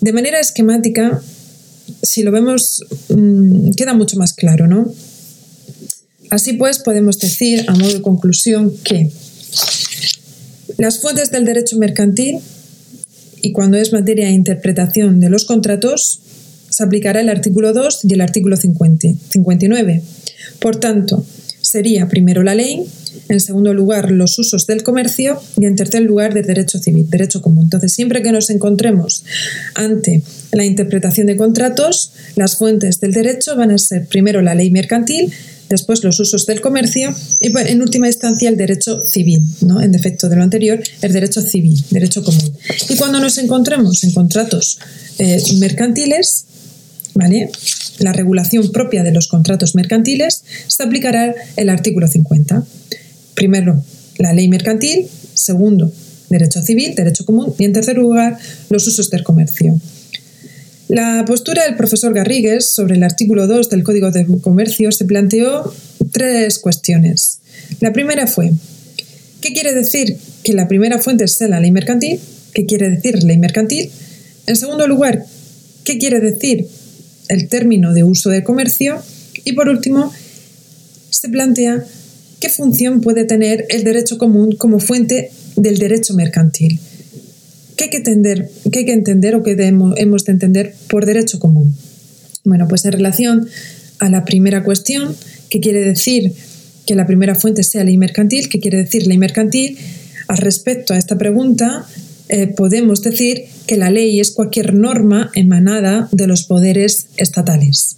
De 0.00 0.14
manera 0.14 0.40
esquemática, 0.40 1.22
si 2.02 2.22
lo 2.22 2.30
vemos, 2.30 2.84
mm, 3.08 3.72
queda 3.72 3.94
mucho 3.94 4.16
más 4.16 4.32
claro, 4.32 4.66
¿no? 4.66 4.92
Así 6.30 6.54
pues, 6.54 6.78
podemos 6.78 7.18
decir, 7.18 7.64
a 7.68 7.74
modo 7.74 7.92
de 7.92 8.02
conclusión, 8.02 8.74
que 8.82 9.10
las 10.78 11.00
fuentes 11.00 11.30
del 11.30 11.44
derecho 11.44 11.78
mercantil 11.78 12.40
y 13.40 13.52
cuando 13.52 13.76
es 13.76 13.92
materia 13.92 14.26
de 14.26 14.32
interpretación 14.32 15.20
de 15.20 15.28
los 15.30 15.44
contratos, 15.44 16.20
se 16.70 16.82
aplicará 16.82 17.20
el 17.20 17.28
artículo 17.28 17.72
2 17.72 18.00
y 18.04 18.14
el 18.14 18.20
artículo 18.20 18.56
50, 18.56 19.08
59. 19.30 20.02
Por 20.58 20.76
tanto, 20.76 21.24
sería 21.74 22.06
primero 22.06 22.44
la 22.44 22.54
ley, 22.54 22.86
en 23.28 23.40
segundo 23.40 23.74
lugar 23.74 24.12
los 24.12 24.38
usos 24.38 24.64
del 24.68 24.84
comercio 24.84 25.40
y 25.60 25.66
en 25.66 25.74
tercer 25.74 26.02
lugar 26.02 26.32
del 26.32 26.46
derecho 26.46 26.78
civil, 26.78 27.10
derecho 27.10 27.42
común. 27.42 27.64
Entonces, 27.64 27.92
siempre 27.92 28.22
que 28.22 28.30
nos 28.30 28.48
encontremos 28.48 29.24
ante 29.74 30.22
la 30.52 30.64
interpretación 30.64 31.26
de 31.26 31.36
contratos, 31.36 32.12
las 32.36 32.58
fuentes 32.58 33.00
del 33.00 33.12
derecho 33.12 33.56
van 33.56 33.72
a 33.72 33.78
ser 33.78 34.06
primero 34.06 34.40
la 34.40 34.54
ley 34.54 34.70
mercantil, 34.70 35.32
después 35.68 36.04
los 36.04 36.20
usos 36.20 36.46
del 36.46 36.60
comercio 36.60 37.12
y 37.40 37.50
en 37.58 37.82
última 37.82 38.06
instancia 38.06 38.48
el 38.48 38.56
derecho 38.56 39.02
civil, 39.02 39.42
¿no? 39.62 39.82
en 39.82 39.90
defecto 39.90 40.28
de 40.28 40.36
lo 40.36 40.44
anterior, 40.44 40.80
el 41.02 41.12
derecho 41.12 41.42
civil, 41.42 41.82
derecho 41.90 42.22
común. 42.22 42.52
Y 42.88 42.94
cuando 42.94 43.18
nos 43.18 43.36
encontremos 43.38 44.04
en 44.04 44.12
contratos 44.12 44.78
eh, 45.18 45.42
mercantiles, 45.58 46.44
¿vale? 47.14 47.50
La 47.98 48.12
regulación 48.12 48.72
propia 48.72 49.02
de 49.02 49.12
los 49.12 49.28
contratos 49.28 49.74
mercantiles, 49.74 50.44
se 50.66 50.82
aplicará 50.82 51.34
el 51.56 51.68
artículo 51.68 52.08
50. 52.08 52.64
Primero, 53.34 53.82
la 54.18 54.32
ley 54.32 54.48
mercantil. 54.48 55.06
Segundo, 55.34 55.92
derecho 56.30 56.62
civil, 56.62 56.94
derecho 56.94 57.24
común. 57.24 57.54
Y 57.58 57.64
en 57.64 57.72
tercer 57.72 57.96
lugar, 57.96 58.38
los 58.70 58.86
usos 58.86 59.10
del 59.10 59.22
comercio. 59.22 59.78
La 60.88 61.24
postura 61.26 61.64
del 61.64 61.76
profesor 61.76 62.12
Garrigues 62.12 62.70
sobre 62.70 62.96
el 62.96 63.02
artículo 63.02 63.46
2 63.46 63.70
del 63.70 63.82
Código 63.82 64.10
de 64.10 64.26
Comercio 64.40 64.92
se 64.92 65.06
planteó 65.06 65.72
tres 66.12 66.58
cuestiones. 66.58 67.40
La 67.80 67.92
primera 67.92 68.26
fue, 68.26 68.52
¿qué 69.40 69.52
quiere 69.52 69.72
decir 69.72 70.18
que 70.42 70.52
la 70.52 70.68
primera 70.68 70.98
fuente 70.98 71.26
sea 71.26 71.48
la 71.48 71.60
ley 71.60 71.70
mercantil? 71.70 72.20
¿Qué 72.52 72.66
quiere 72.66 72.90
decir 72.90 73.22
ley 73.24 73.38
mercantil? 73.38 73.90
En 74.46 74.56
segundo 74.56 74.86
lugar, 74.86 75.24
¿qué 75.84 75.98
quiere 75.98 76.20
decir 76.20 76.68
el 77.28 77.48
término 77.48 77.92
de 77.92 78.04
uso 78.04 78.30
de 78.30 78.44
comercio 78.44 79.02
y 79.44 79.52
por 79.52 79.68
último 79.68 80.12
se 81.10 81.28
plantea 81.28 81.84
qué 82.40 82.48
función 82.48 83.00
puede 83.00 83.24
tener 83.24 83.66
el 83.70 83.84
derecho 83.84 84.18
común 84.18 84.56
como 84.56 84.78
fuente 84.78 85.30
del 85.56 85.78
derecho 85.78 86.14
mercantil. 86.14 86.80
¿Qué 87.76 87.84
hay 87.84 87.90
que 87.90 87.96
entender, 87.98 88.50
qué 88.70 88.84
que 88.84 88.92
entender 88.92 89.34
o 89.34 89.42
qué 89.42 89.56
hemos 89.58 90.24
de 90.24 90.32
entender 90.32 90.74
por 90.88 91.06
derecho 91.06 91.38
común? 91.38 91.74
Bueno, 92.44 92.68
pues 92.68 92.84
en 92.84 92.92
relación 92.92 93.48
a 93.98 94.08
la 94.08 94.24
primera 94.24 94.62
cuestión, 94.62 95.16
¿qué 95.48 95.60
quiere 95.60 95.80
decir 95.80 96.34
que 96.86 96.94
la 96.94 97.06
primera 97.06 97.34
fuente 97.34 97.62
sea 97.62 97.84
ley 97.84 97.96
mercantil? 97.96 98.48
¿Qué 98.48 98.60
quiere 98.60 98.78
decir 98.78 99.06
ley 99.06 99.18
mercantil? 99.18 99.78
Al 100.28 100.38
respecto 100.38 100.94
a 100.94 100.98
esta 100.98 101.16
pregunta, 101.16 101.86
eh, 102.34 102.48
podemos 102.48 103.00
decir 103.00 103.44
que 103.68 103.76
la 103.76 103.90
ley 103.90 104.18
es 104.18 104.32
cualquier 104.32 104.74
norma 104.74 105.30
emanada 105.36 106.08
de 106.10 106.26
los 106.26 106.42
poderes 106.42 107.06
estatales. 107.16 107.96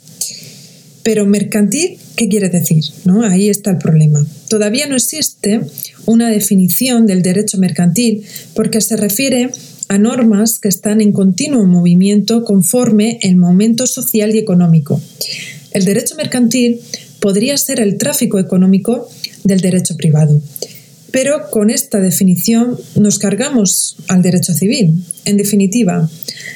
Pero 1.03 1.25
mercantil, 1.25 1.97
¿qué 2.17 2.29
quiere 2.29 2.51
decir? 2.51 2.85
¿No? 3.07 3.23
Ahí 3.23 3.49
está 3.49 3.71
el 3.71 3.79
problema. 3.79 4.27
Todavía 4.51 4.87
no 4.89 4.97
existe 4.97 5.63
una 6.05 6.29
definición 6.29 7.07
del 7.07 7.23
derecho 7.23 7.57
mercantil 7.57 8.27
porque 8.53 8.83
se 8.83 8.99
refiere 8.99 9.49
a 9.89 9.97
normas 9.97 10.59
que 10.59 10.69
están 10.69 11.01
en 11.01 11.13
continuo 11.13 11.65
movimiento 11.65 12.45
conforme 12.45 13.19
el 13.23 13.37
momento 13.37 13.87
social 13.87 14.35
y 14.35 14.39
económico. 14.39 15.01
El 15.71 15.87
derecho 15.87 16.15
mercantil 16.15 16.83
podría 17.21 17.57
ser 17.57 17.81
el 17.81 17.97
tráfico 17.97 18.39
económico 18.39 19.09
del 19.45 19.61
derecho 19.61 19.97
privado. 19.97 20.43
Pero 21.11 21.51
con 21.51 21.71
esta 21.71 22.01
definición 22.01 22.79
nos 22.97 23.19
cargamos 23.19 23.97
al 24.09 24.23
derecho 24.23 24.55
civil. 24.55 24.93
En 25.25 25.37
definitiva, 25.37 26.09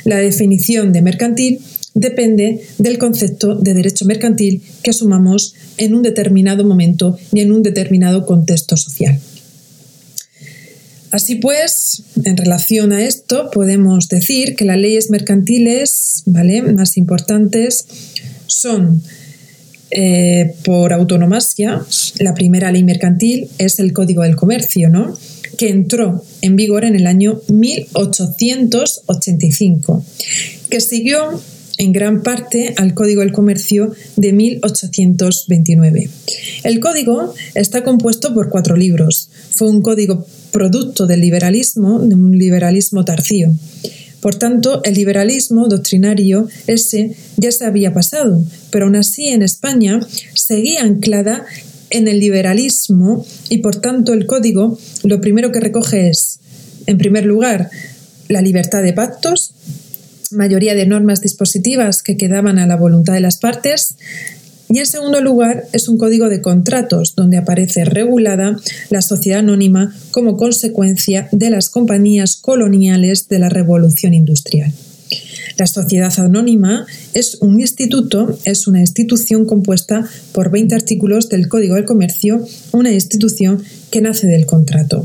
la 0.05 0.17
definición 0.19 0.93
de 0.93 1.03
mercantil 1.03 1.61
depende 1.95 2.61
del 2.79 2.99
concepto 2.99 3.55
de 3.55 3.75
derecho 3.75 4.05
mercantil 4.05 4.63
que 4.83 4.91
asumamos 4.91 5.55
en 5.77 5.95
un 5.95 6.03
determinado 6.03 6.65
momento 6.65 7.19
y 7.33 7.41
en 7.41 7.53
un 7.53 7.63
determinado 7.63 8.27
contexto 8.27 8.77
social. 8.77 9.21
Así 11.11 11.37
pues, 11.37 12.05
en 12.25 12.37
relación 12.37 12.93
a 12.93 13.03
esto, 13.03 13.51
podemos 13.51 14.09
decir 14.09 14.55
que 14.55 14.65
las 14.65 14.79
leyes 14.79 15.11
mercantiles 15.11 16.23
¿vale? 16.27 16.63
más 16.63 16.97
importantes 16.97 17.87
son 18.47 19.03
eh, 19.91 20.55
por 20.65 20.93
autonomasia, 20.93 21.85
la 22.19 22.35
primera 22.35 22.71
ley 22.71 22.85
mercantil 22.85 23.49
es 23.59 23.81
el 23.81 23.93
Código 23.93 24.23
del 24.23 24.37
Comercio, 24.37 24.89
¿no? 24.89 25.17
que 25.61 25.69
entró 25.69 26.25
en 26.41 26.57
vigor 26.57 26.85
en 26.85 26.97
el 26.97 27.07
año 27.07 27.43
1885, 27.49 30.05
que 30.71 30.81
siguió 30.81 31.39
en 31.77 31.93
gran 31.93 32.23
parte 32.23 32.73
al 32.77 32.95
Código 32.95 33.21
del 33.21 33.33
Comercio 33.33 33.93
de 34.17 34.33
1829. 34.33 36.09
El 36.65 36.81
código 36.81 37.33
está 37.55 37.85
compuesto 37.85 38.35
por 38.35 38.51
cuatro 38.51 38.77
libros. 38.77 39.29
Fue 39.51 39.69
un 39.69 39.83
código 39.83 40.27
producto 40.51 41.07
del 41.07 41.21
liberalismo, 41.21 42.01
de 42.01 42.15
un 42.15 42.39
liberalismo 42.39 43.05
tardío. 43.05 43.53
Por 44.21 44.35
tanto, 44.35 44.83
el 44.85 44.95
liberalismo 44.95 45.69
doctrinario 45.69 46.49
ese 46.67 47.17
ya 47.37 47.51
se 47.53 47.65
había 47.65 47.95
pasado, 47.95 48.45
pero 48.71 48.85
aún 48.87 48.97
así 48.97 49.29
en 49.29 49.43
España 49.43 50.01
seguía 50.35 50.83
anclada 50.83 51.47
en 51.91 52.07
el 52.07 52.21
liberalismo 52.21 53.27
y 53.49 53.59
por 53.59 53.77
tanto 53.77 54.13
el 54.13 54.27
código 54.27 54.79
lo 55.03 55.21
primero 55.21 55.53
que 55.53 55.61
recoge 55.61 56.09
es, 56.09 56.39
en 56.87 56.99
primer 56.99 57.25
lugar, 57.25 57.71
la 58.29 58.43
libertad 58.43 58.83
de 58.83 58.93
pactos, 58.93 59.55
mayoría 60.31 60.75
de 60.75 60.87
normas 60.87 61.21
dispositivas 61.21 62.03
que 62.03 62.17
quedaban 62.17 62.59
a 62.59 62.67
la 62.67 62.77
voluntad 62.77 63.15
de 63.15 63.21
las 63.21 63.39
partes, 63.39 63.97
y 64.73 64.79
en 64.79 64.87
segundo 64.87 65.21
lugar, 65.21 65.65
es 65.73 65.89
un 65.89 65.99
código 65.99 66.29
de 66.29 66.41
contratos 66.41 67.15
donde 67.17 67.37
aparece 67.37 67.85
regulada 67.85 68.57
la 68.89 69.03
sociedad 69.03 69.41
anónima 69.41 69.95
como 70.13 70.37
consecuencia 70.37 71.29
de 71.33 71.51
las 71.51 71.71
compañías 71.71 72.37
coloniales 72.37 73.29
de 73.29 73.41
la 73.41 73.49
revolución 73.49 74.15
industrial. 74.15 74.73
La 75.59 75.67
sociedad 75.67 76.13
anónima 76.19 76.87
es 77.15 77.39
un 77.41 77.61
instituto, 77.61 78.39
es 78.45 78.69
una 78.69 78.81
institución 78.81 79.45
compuesta 79.45 80.09
por 80.33 80.53
20 80.53 80.75
artículos 80.75 81.29
del 81.29 81.49
Código 81.49 81.75
del 81.75 81.85
Comercio, 81.85 82.47
una 82.73 82.93
institución 82.93 83.63
que 83.91 84.01
nace 84.01 84.29
del 84.29 84.47
contrato. 84.47 85.05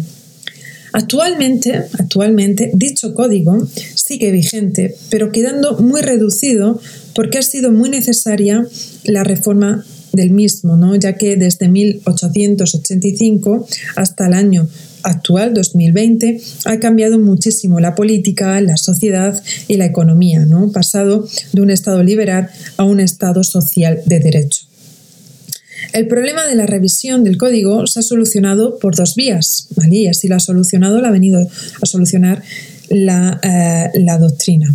Actualmente, 0.93 1.73
actualmente 1.99 2.71
dicho 2.73 3.13
código 3.13 3.67
sigue 3.95 4.31
vigente, 4.31 4.95
pero 5.09 5.29
quedando 5.29 5.77
muy 5.79 6.01
reducido 6.01 6.79
porque 7.15 7.39
ha 7.39 7.41
sido 7.41 7.71
muy 7.71 7.89
necesaria 7.89 8.67
la 9.05 9.23
reforma 9.23 9.83
del 10.11 10.31
mismo, 10.31 10.77
¿no? 10.77 10.95
ya 10.95 11.13
que 11.13 11.35
desde 11.35 11.67
1885 11.67 13.67
hasta 13.95 14.27
el 14.27 14.33
año 14.33 14.67
actual, 15.03 15.53
2020, 15.53 16.41
ha 16.65 16.79
cambiado 16.79 17.19
muchísimo 17.19 17.79
la 17.79 17.95
política, 17.95 18.59
la 18.61 18.77
sociedad 18.77 19.41
y 19.67 19.77
la 19.77 19.85
economía, 19.85 20.45
¿no? 20.45 20.71
pasado 20.71 21.27
de 21.53 21.61
un 21.61 21.69
Estado 21.69 22.03
liberal 22.03 22.49
a 22.77 22.83
un 22.83 22.99
Estado 22.99 23.43
social 23.43 24.01
de 24.05 24.19
derecho. 24.19 24.65
El 25.93 26.07
problema 26.07 26.47
de 26.47 26.55
la 26.55 26.65
revisión 26.65 27.23
del 27.23 27.37
código 27.37 27.85
se 27.85 27.99
ha 27.99 28.03
solucionado 28.03 28.79
por 28.79 28.95
dos 28.95 29.15
vías, 29.15 29.67
y 29.89 30.07
así 30.07 30.27
lo 30.27 30.35
ha 30.35 30.39
solucionado, 30.39 30.99
lo 30.99 31.07
ha 31.07 31.11
venido 31.11 31.47
a 31.81 31.85
solucionar 31.85 32.41
la, 32.89 33.39
eh, 33.43 33.99
la 33.99 34.17
doctrina. 34.17 34.73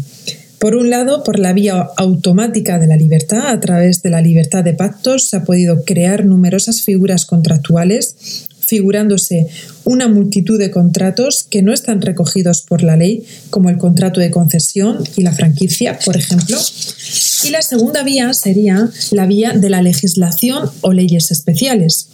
Por 0.60 0.74
un 0.76 0.90
lado, 0.90 1.24
por 1.24 1.38
la 1.38 1.54
vía 1.54 1.88
automática 1.96 2.78
de 2.78 2.86
la 2.86 2.96
libertad, 2.96 3.48
a 3.48 3.60
través 3.60 4.02
de 4.02 4.10
la 4.10 4.20
libertad 4.20 4.62
de 4.62 4.74
pactos 4.74 5.30
se 5.30 5.38
ha 5.38 5.44
podido 5.44 5.84
crear 5.84 6.26
numerosas 6.26 6.82
figuras 6.82 7.24
contractuales 7.24 8.46
figurándose 8.60 9.48
una 9.84 10.06
multitud 10.06 10.58
de 10.58 10.70
contratos 10.70 11.44
que 11.48 11.62
no 11.62 11.72
están 11.72 12.02
recogidos 12.02 12.60
por 12.60 12.82
la 12.82 12.96
ley, 12.96 13.24
como 13.48 13.70
el 13.70 13.78
contrato 13.78 14.20
de 14.20 14.30
concesión 14.30 15.02
y 15.16 15.22
la 15.22 15.32
franquicia, 15.32 15.98
por 16.04 16.16
ejemplo. 16.16 16.58
Y 17.42 17.50
la 17.50 17.62
segunda 17.62 18.04
vía 18.04 18.32
sería 18.34 18.90
la 19.12 19.26
vía 19.26 19.54
de 19.54 19.70
la 19.70 19.80
legislación 19.80 20.70
o 20.82 20.92
leyes 20.92 21.30
especiales. 21.30 22.06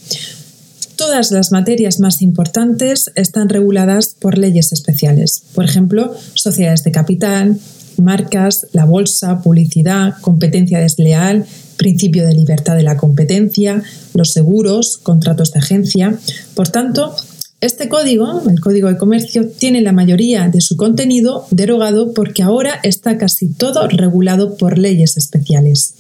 Todas 0.95 1.31
las 1.31 1.53
materias 1.53 2.01
más 2.01 2.23
importantes 2.23 3.11
están 3.17 3.51
reguladas 3.51 4.15
por 4.19 4.39
leyes 4.39 4.73
especiales, 4.73 5.43
por 5.53 5.67
ejemplo, 5.67 6.15
sociedades 6.33 6.85
de 6.85 6.93
capital, 6.93 7.59
marcas, 7.99 8.67
la 8.73 8.85
bolsa, 8.85 9.43
publicidad, 9.43 10.15
competencia 10.21 10.79
desleal, 10.79 11.47
principio 11.77 12.27
de 12.27 12.35
libertad 12.35 12.77
de 12.77 12.83
la 12.83 12.97
competencia, 12.97 13.83
los 14.15 14.33
seguros, 14.33 14.99
contratos 14.99 15.53
de 15.53 15.61
agencia. 15.61 16.19
Por 16.55 16.69
tanto, 16.69 17.15
este 17.61 17.89
código, 17.89 18.43
el 18.49 18.61
Código 18.61 18.89
de 18.89 18.99
Comercio, 18.99 19.49
tiene 19.49 19.81
la 19.81 19.93
mayoría 19.93 20.49
de 20.49 20.61
su 20.61 20.77
contenido 20.77 21.47
derogado 21.51 22.13
porque 22.13 22.43
ahora 22.43 22.79
está 22.83 23.17
casi 23.17 23.49
todo 23.49 23.89
regulado 23.89 24.57
por 24.57 24.79
leyes 24.79 25.17
especiales. 25.17 25.95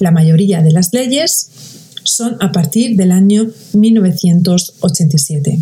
La 0.00 0.12
mayoría 0.12 0.62
de 0.62 0.72
las 0.72 0.92
leyes 0.92 1.50
son 2.04 2.36
a 2.40 2.52
partir 2.52 2.96
del 2.96 3.10
año 3.10 3.50
1987. 3.72 5.58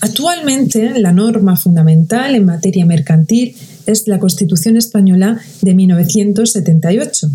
Actualmente, 0.00 0.98
la 0.98 1.12
norma 1.12 1.56
fundamental 1.56 2.34
en 2.34 2.44
materia 2.46 2.86
mercantil 2.86 3.56
es 3.86 4.08
la 4.08 4.18
Constitución 4.18 4.76
Española 4.76 5.40
de 5.62 5.74
1978, 5.74 7.30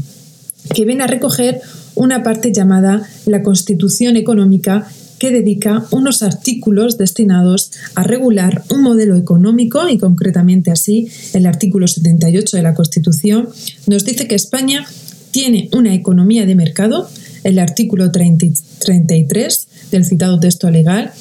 que 0.73 0.85
viene 0.85 1.03
a 1.03 1.07
recoger 1.07 1.61
una 1.95 2.23
parte 2.23 2.53
llamada 2.53 3.07
la 3.25 3.43
Constitución 3.43 4.17
Económica 4.17 4.87
que 5.21 5.29
dedica 5.29 5.85
unos 5.91 6.23
artículos 6.23 6.97
destinados 6.97 7.71
a 7.93 8.01
regular 8.01 8.63
un 8.71 8.81
modelo 8.81 9.15
económico 9.15 9.87
y 9.87 9.99
concretamente 9.99 10.71
así 10.71 11.09
el 11.33 11.45
artículo 11.45 11.87
78 11.87 12.57
de 12.57 12.63
la 12.63 12.73
Constitución 12.73 13.47
nos 13.85 14.03
dice 14.03 14.27
que 14.27 14.33
España 14.33 14.83
tiene 15.29 15.69
una 15.73 15.93
economía 15.93 16.47
de 16.47 16.55
mercado, 16.55 17.07
el 17.43 17.59
artículo 17.59 18.11
33 18.11 19.67
del 19.91 20.05
citado 20.05 20.39
texto 20.39 20.71
legal 20.71 21.11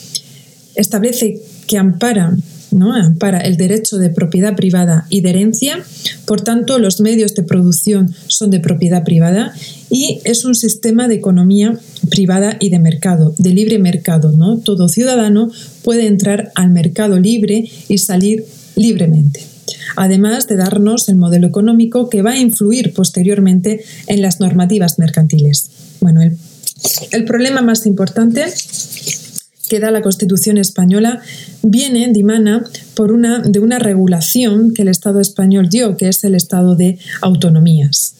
establece 0.74 1.42
que 1.66 1.76
ampara 1.76 2.36
¿no? 2.72 2.92
para 3.18 3.38
el 3.40 3.56
derecho 3.56 3.98
de 3.98 4.10
propiedad 4.10 4.56
privada 4.56 5.06
y 5.08 5.20
de 5.20 5.30
herencia, 5.30 5.82
por 6.24 6.40
tanto 6.40 6.78
los 6.78 7.00
medios 7.00 7.34
de 7.34 7.42
producción 7.42 8.14
son 8.26 8.50
de 8.50 8.60
propiedad 8.60 9.04
privada 9.04 9.54
y 9.90 10.20
es 10.24 10.44
un 10.44 10.54
sistema 10.54 11.08
de 11.08 11.16
economía 11.16 11.78
privada 12.10 12.56
y 12.60 12.70
de 12.70 12.78
mercado, 12.78 13.34
de 13.38 13.50
libre 13.50 13.78
mercado. 13.78 14.32
¿no? 14.32 14.58
Todo 14.58 14.88
ciudadano 14.88 15.50
puede 15.82 16.06
entrar 16.06 16.52
al 16.54 16.70
mercado 16.70 17.18
libre 17.18 17.68
y 17.88 17.98
salir 17.98 18.44
libremente 18.76 19.50
además 19.96 20.46
de 20.46 20.56
darnos 20.56 21.08
el 21.08 21.16
modelo 21.16 21.46
económico 21.46 22.08
que 22.08 22.22
va 22.22 22.32
a 22.32 22.38
influir 22.38 22.92
posteriormente 22.92 23.84
en 24.06 24.22
las 24.22 24.40
normativas 24.40 24.98
mercantiles. 24.98 25.70
Bueno, 26.00 26.20
el 26.22 27.24
problema 27.24 27.60
más 27.62 27.86
importante 27.86 28.44
que 29.70 29.78
da 29.78 29.92
la 29.92 30.02
Constitución 30.02 30.58
española 30.58 31.20
viene, 31.62 32.12
dimana, 32.12 32.64
por 32.94 33.12
una, 33.12 33.38
de 33.38 33.60
una 33.60 33.78
regulación 33.78 34.74
que 34.74 34.82
el 34.82 34.88
Estado 34.88 35.20
español 35.20 35.68
dio, 35.68 35.96
que 35.96 36.08
es 36.08 36.24
el 36.24 36.34
Estado 36.34 36.74
de 36.74 36.98
autonomías. 37.22 38.14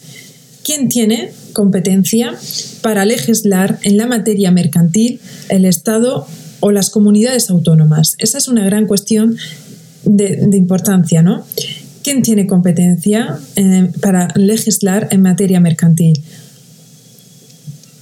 ¿Quién 0.63 0.89
tiene 0.89 1.33
competencia 1.53 2.37
para 2.83 3.05
legislar 3.05 3.81
en 3.83 3.97
la 3.97 4.07
materia 4.07 4.53
mercantil? 4.53 5.21
El 5.49 5.65
Estado 5.65 6.25
o 6.61 6.71
las 6.71 6.89
comunidades 6.89 7.51
autónomas. 7.51 8.15
Esa 8.19 8.39
es 8.39 8.47
una 8.47 8.65
gran 8.65 8.87
cuestión 8.87 9.37
de, 10.05 10.49
importancia, 10.53 11.21
¿no? 11.21 11.45
¿Quién 12.05 12.23
tiene 12.23 12.47
competencia 12.47 13.41
eh, 13.57 13.91
para 14.01 14.29
legislar 14.37 15.09
en 15.11 15.23
materia 15.23 15.59
mercantil? 15.59 16.23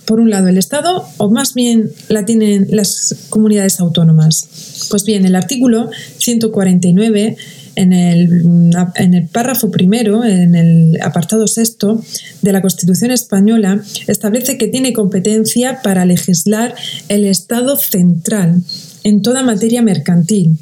Por 0.08 0.20
un 0.20 0.30
lado 0.30 0.48
el 0.48 0.56
Estado 0.56 1.06
o 1.18 1.30
más 1.30 1.52
bien 1.52 1.92
la 2.08 2.24
tienen 2.24 2.66
las 2.70 3.14
comunidades 3.28 3.78
autónomas? 3.78 4.86
Pues 4.88 5.04
bien, 5.04 5.26
el 5.26 5.36
artículo 5.36 5.90
149 6.16 7.36
en 7.76 7.92
el, 7.92 8.72
en 8.96 9.14
el, 9.14 9.28
párrafo 9.28 9.70
primero, 9.70 10.24
en 10.24 10.56
el 10.56 10.98
apartado 11.00 11.46
sexto 11.46 12.02
de 12.42 12.52
la 12.52 12.60
Constitución 12.60 13.12
española, 13.12 13.80
establece 14.08 14.58
que 14.58 14.66
tiene 14.66 14.92
competencia 14.92 15.80
para 15.82 16.04
legislar 16.04 16.74
el 17.08 17.24
Estado 17.24 17.76
central 17.76 18.62
en 19.08 19.22
toda 19.22 19.42
materia 19.42 19.80
mercantil. 19.80 20.58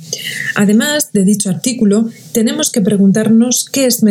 Además 0.54 1.10
de 1.12 1.24
dicho 1.24 1.50
artículo, 1.50 2.08
tenemos 2.32 2.70
que 2.70 2.80
preguntarnos 2.80 3.66
qué 3.70 3.86
es, 3.86 4.02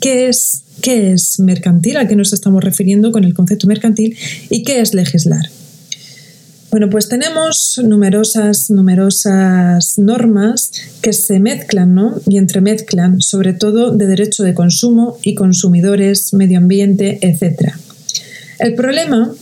qué 0.00 0.28
es, 0.28 0.64
qué 0.82 1.12
es 1.12 1.38
mercantil, 1.38 1.96
a 1.96 2.08
qué 2.08 2.16
nos 2.16 2.32
estamos 2.32 2.64
refiriendo 2.64 3.12
con 3.12 3.24
el 3.24 3.34
concepto 3.34 3.68
mercantil 3.68 4.16
y 4.50 4.64
qué 4.64 4.80
es 4.80 4.94
legislar. 4.94 5.48
Bueno, 6.70 6.90
pues 6.90 7.08
tenemos 7.08 7.80
numerosas, 7.82 8.68
numerosas 8.68 9.98
normas 9.98 10.70
que 11.00 11.14
se 11.14 11.40
mezclan 11.40 11.94
¿no? 11.94 12.20
y 12.26 12.36
entremezclan, 12.36 13.22
sobre 13.22 13.54
todo 13.54 13.96
de 13.96 14.06
derecho 14.06 14.42
de 14.42 14.54
consumo 14.54 15.18
y 15.22 15.34
consumidores, 15.34 16.34
medio 16.34 16.58
ambiente, 16.58 17.20
etc. 17.22 17.72
El 18.58 18.74
problema 18.74 19.32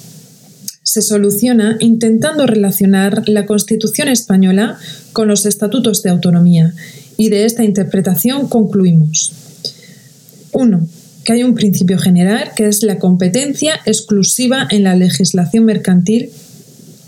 se 0.96 1.02
soluciona 1.02 1.76
intentando 1.80 2.46
relacionar 2.46 3.28
la 3.28 3.44
Constitución 3.44 4.08
española 4.08 4.78
con 5.12 5.28
los 5.28 5.44
estatutos 5.44 6.02
de 6.02 6.08
autonomía 6.08 6.72
y 7.18 7.28
de 7.28 7.44
esta 7.44 7.64
interpretación 7.64 8.48
concluimos. 8.48 9.32
1. 10.52 10.88
Que 11.22 11.34
hay 11.34 11.42
un 11.42 11.54
principio 11.54 11.98
general 11.98 12.52
que 12.56 12.66
es 12.66 12.82
la 12.82 12.98
competencia 12.98 13.78
exclusiva 13.84 14.66
en 14.70 14.84
la 14.84 14.96
legislación 14.96 15.66
mercantil 15.66 16.30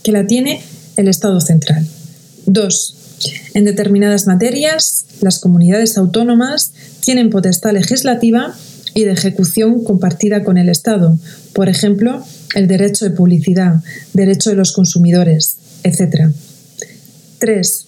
que 0.03 0.12
la 0.12 0.27
tiene 0.27 0.61
el 0.98 1.09
Estado 1.09 1.40
central. 1.40 1.87
2. 2.44 2.94
En 3.55 3.64
determinadas 3.64 4.27
materias, 4.27 5.07
las 5.22 5.38
comunidades 5.38 5.96
autónomas 5.96 6.72
tienen 7.01 7.31
potestad 7.31 7.72
legislativa 7.72 8.55
y 8.94 9.05
de 9.05 9.12
ejecución 9.12 9.85
compartida 9.85 10.44
con 10.44 10.59
el 10.59 10.68
Estado, 10.68 11.18
por 11.53 11.68
ejemplo, 11.68 12.22
el 12.55 12.66
derecho 12.66 13.05
de 13.05 13.11
publicidad, 13.11 13.83
derecho 14.12 14.51
de 14.51 14.57
los 14.57 14.72
consumidores, 14.72 15.57
etc. 15.83 16.33
3. 17.38 17.85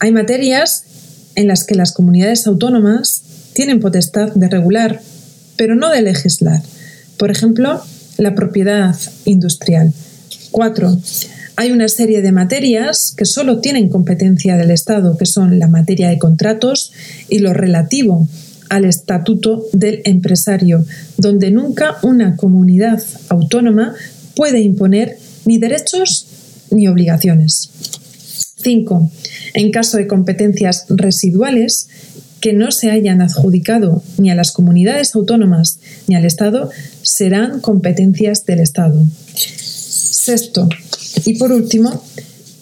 Hay 0.00 0.12
materias 0.12 0.84
en 1.34 1.48
las 1.48 1.64
que 1.64 1.74
las 1.74 1.92
comunidades 1.92 2.46
autónomas 2.46 3.22
tienen 3.52 3.80
potestad 3.80 4.32
de 4.34 4.48
regular, 4.48 5.00
pero 5.56 5.74
no 5.74 5.90
de 5.90 6.02
legislar. 6.02 6.62
Por 7.16 7.30
ejemplo, 7.30 7.80
la 8.18 8.34
propiedad 8.34 8.96
industrial. 9.24 9.92
4. 10.50 10.98
Hay 11.56 11.70
una 11.70 11.88
serie 11.88 12.20
de 12.20 12.32
materias 12.32 13.14
que 13.16 13.24
solo 13.24 13.60
tienen 13.60 13.88
competencia 13.88 14.56
del 14.56 14.72
Estado, 14.72 15.16
que 15.16 15.26
son 15.26 15.58
la 15.58 15.68
materia 15.68 16.08
de 16.08 16.18
contratos 16.18 16.92
y 17.28 17.38
lo 17.38 17.54
relativo 17.54 18.28
al 18.74 18.84
estatuto 18.84 19.64
del 19.72 20.00
empresario, 20.04 20.84
donde 21.16 21.52
nunca 21.52 21.96
una 22.02 22.36
comunidad 22.36 23.00
autónoma 23.28 23.94
puede 24.34 24.60
imponer 24.60 25.16
ni 25.44 25.58
derechos 25.58 26.26
ni 26.70 26.88
obligaciones. 26.88 27.70
5. 28.56 29.10
En 29.54 29.70
caso 29.70 29.96
de 29.96 30.08
competencias 30.08 30.86
residuales 30.88 31.88
que 32.40 32.52
no 32.52 32.72
se 32.72 32.90
hayan 32.90 33.20
adjudicado 33.20 34.02
ni 34.18 34.30
a 34.30 34.34
las 34.34 34.50
comunidades 34.50 35.14
autónomas 35.14 35.78
ni 36.08 36.16
al 36.16 36.24
Estado, 36.24 36.70
serán 37.02 37.60
competencias 37.60 38.44
del 38.44 38.58
Estado. 38.58 39.04
Sexto, 39.34 40.68
y 41.24 41.38
por 41.38 41.52
último, 41.52 42.02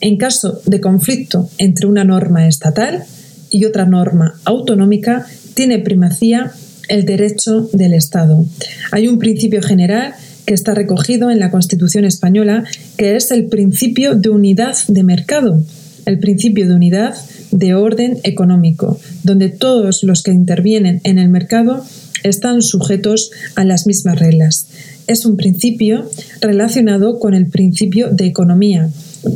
en 0.00 0.18
caso 0.18 0.60
de 0.66 0.80
conflicto 0.80 1.48
entre 1.58 1.86
una 1.86 2.04
norma 2.04 2.46
estatal 2.46 3.04
y 3.50 3.64
otra 3.66 3.86
norma 3.86 4.40
autonómica, 4.44 5.26
tiene 5.54 5.78
primacía 5.78 6.52
el 6.88 7.04
derecho 7.04 7.68
del 7.72 7.94
Estado. 7.94 8.44
Hay 8.90 9.08
un 9.08 9.18
principio 9.18 9.62
general 9.62 10.14
que 10.46 10.54
está 10.54 10.74
recogido 10.74 11.30
en 11.30 11.38
la 11.38 11.50
Constitución 11.50 12.04
española, 12.04 12.64
que 12.96 13.16
es 13.16 13.30
el 13.30 13.46
principio 13.46 14.14
de 14.14 14.30
unidad 14.30 14.76
de 14.88 15.02
mercado, 15.02 15.62
el 16.04 16.18
principio 16.18 16.66
de 16.68 16.74
unidad 16.74 17.14
de 17.52 17.74
orden 17.74 18.18
económico, 18.24 18.98
donde 19.22 19.48
todos 19.48 20.02
los 20.02 20.22
que 20.22 20.32
intervienen 20.32 21.00
en 21.04 21.18
el 21.18 21.28
mercado 21.28 21.84
están 22.24 22.62
sujetos 22.62 23.30
a 23.56 23.64
las 23.64 23.86
mismas 23.86 24.18
reglas. 24.18 24.66
Es 25.06 25.26
un 25.26 25.36
principio 25.36 26.08
relacionado 26.40 27.18
con 27.18 27.34
el 27.34 27.46
principio 27.46 28.10
de 28.10 28.26
economía. 28.26 28.88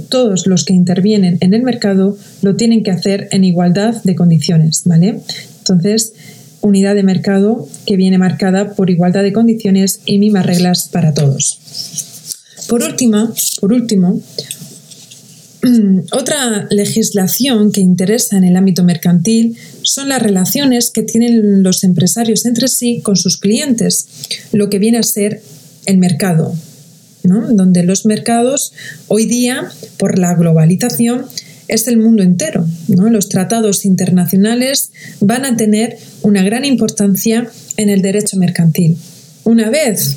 Todos 0.09 0.47
los 0.47 0.65
que 0.65 0.73
intervienen 0.73 1.39
en 1.41 1.55
el 1.55 1.63
mercado 1.63 2.17
lo 2.43 2.57
tienen 2.57 2.83
que 2.83 2.91
hacer 2.91 3.29
en 3.31 3.45
igualdad 3.45 4.03
de 4.03 4.17
condiciones, 4.17 4.83
¿vale? 4.85 5.21
Entonces, 5.69 6.13
unidad 6.61 6.95
de 6.95 7.03
mercado 7.03 7.69
que 7.87 7.97
viene 7.97 8.19
marcada 8.19 8.75
por 8.75 8.91
igualdad 8.91 9.23
de 9.23 9.33
condiciones 9.33 10.01
y 10.05 10.19
mismas 10.19 10.47
reglas 10.47 10.89
para 10.89 11.13
todos. 11.15 11.59
Por 12.69 12.83
último, 12.83 13.33
por 13.61 13.73
último 13.73 14.21
otra 16.13 16.67
legislación 16.71 17.73
que 17.73 17.81
interesa 17.81 18.37
en 18.37 18.45
el 18.45 18.57
ámbito 18.57 18.85
mercantil 18.85 19.57
son 19.83 20.09
las 20.09 20.23
relaciones 20.23 20.91
que 20.91 21.03
tienen 21.03 21.63
los 21.63 21.85
empresarios 21.85 22.47
entre 22.47 22.69
sí 22.69 23.01
con 23.03 23.17
sus 23.17 23.39
clientes, 23.39 24.07
lo 24.53 24.71
que 24.71 24.79
viene 24.79 24.99
a 24.99 25.03
ser 25.03 25.43
el 25.87 25.99
mercado, 25.99 26.55
donde 27.23 27.83
los 27.83 28.07
mercados 28.07 28.73
hoy 29.09 29.27
día, 29.27 29.69
por 29.99 30.19
la 30.19 30.35
globalización, 30.35 31.27
es 31.69 31.89
el 31.89 31.99
mundo 31.99 32.23
entero. 32.23 32.67
Los 32.89 33.29
tratados 33.29 33.85
internacionales 33.85 34.93
van 35.21 35.45
a 35.45 35.57
tener 35.57 35.99
una 36.23 36.43
gran 36.43 36.65
importancia 36.65 37.49
en 37.77 37.89
el 37.89 38.03
derecho 38.03 38.37
mercantil. 38.37 38.97
Una 39.45 39.71
vez, 39.71 40.17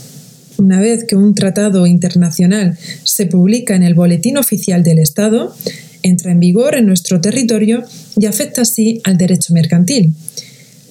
una 0.58 0.80
vez 0.80 1.06
que 1.06 1.16
un 1.16 1.34
tratado 1.36 1.88
internacional 1.88 2.78
se 3.04 3.26
publica 3.26 3.76
en 3.76 3.84
el 3.84 3.94
Boletín 3.94 4.38
Oficial 4.38 4.84
del 4.84 5.00
Estado, 5.00 5.56
entra 6.04 6.32
en 6.32 6.40
vigor 6.40 6.76
en 6.76 6.86
nuestro 6.86 7.22
territorio 7.22 7.84
y 8.18 8.26
afecta 8.26 8.62
así 8.62 9.02
al 9.04 9.18
derecho 9.18 9.54
mercantil. 9.54 10.14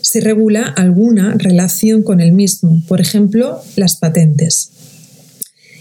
Se 0.01 0.21
regula 0.21 0.63
alguna 0.63 1.35
relación 1.37 2.03
con 2.03 2.21
el 2.21 2.33
mismo, 2.33 2.83
por 2.89 3.01
ejemplo, 3.01 3.61
las 3.77 3.97
patentes. 3.97 4.71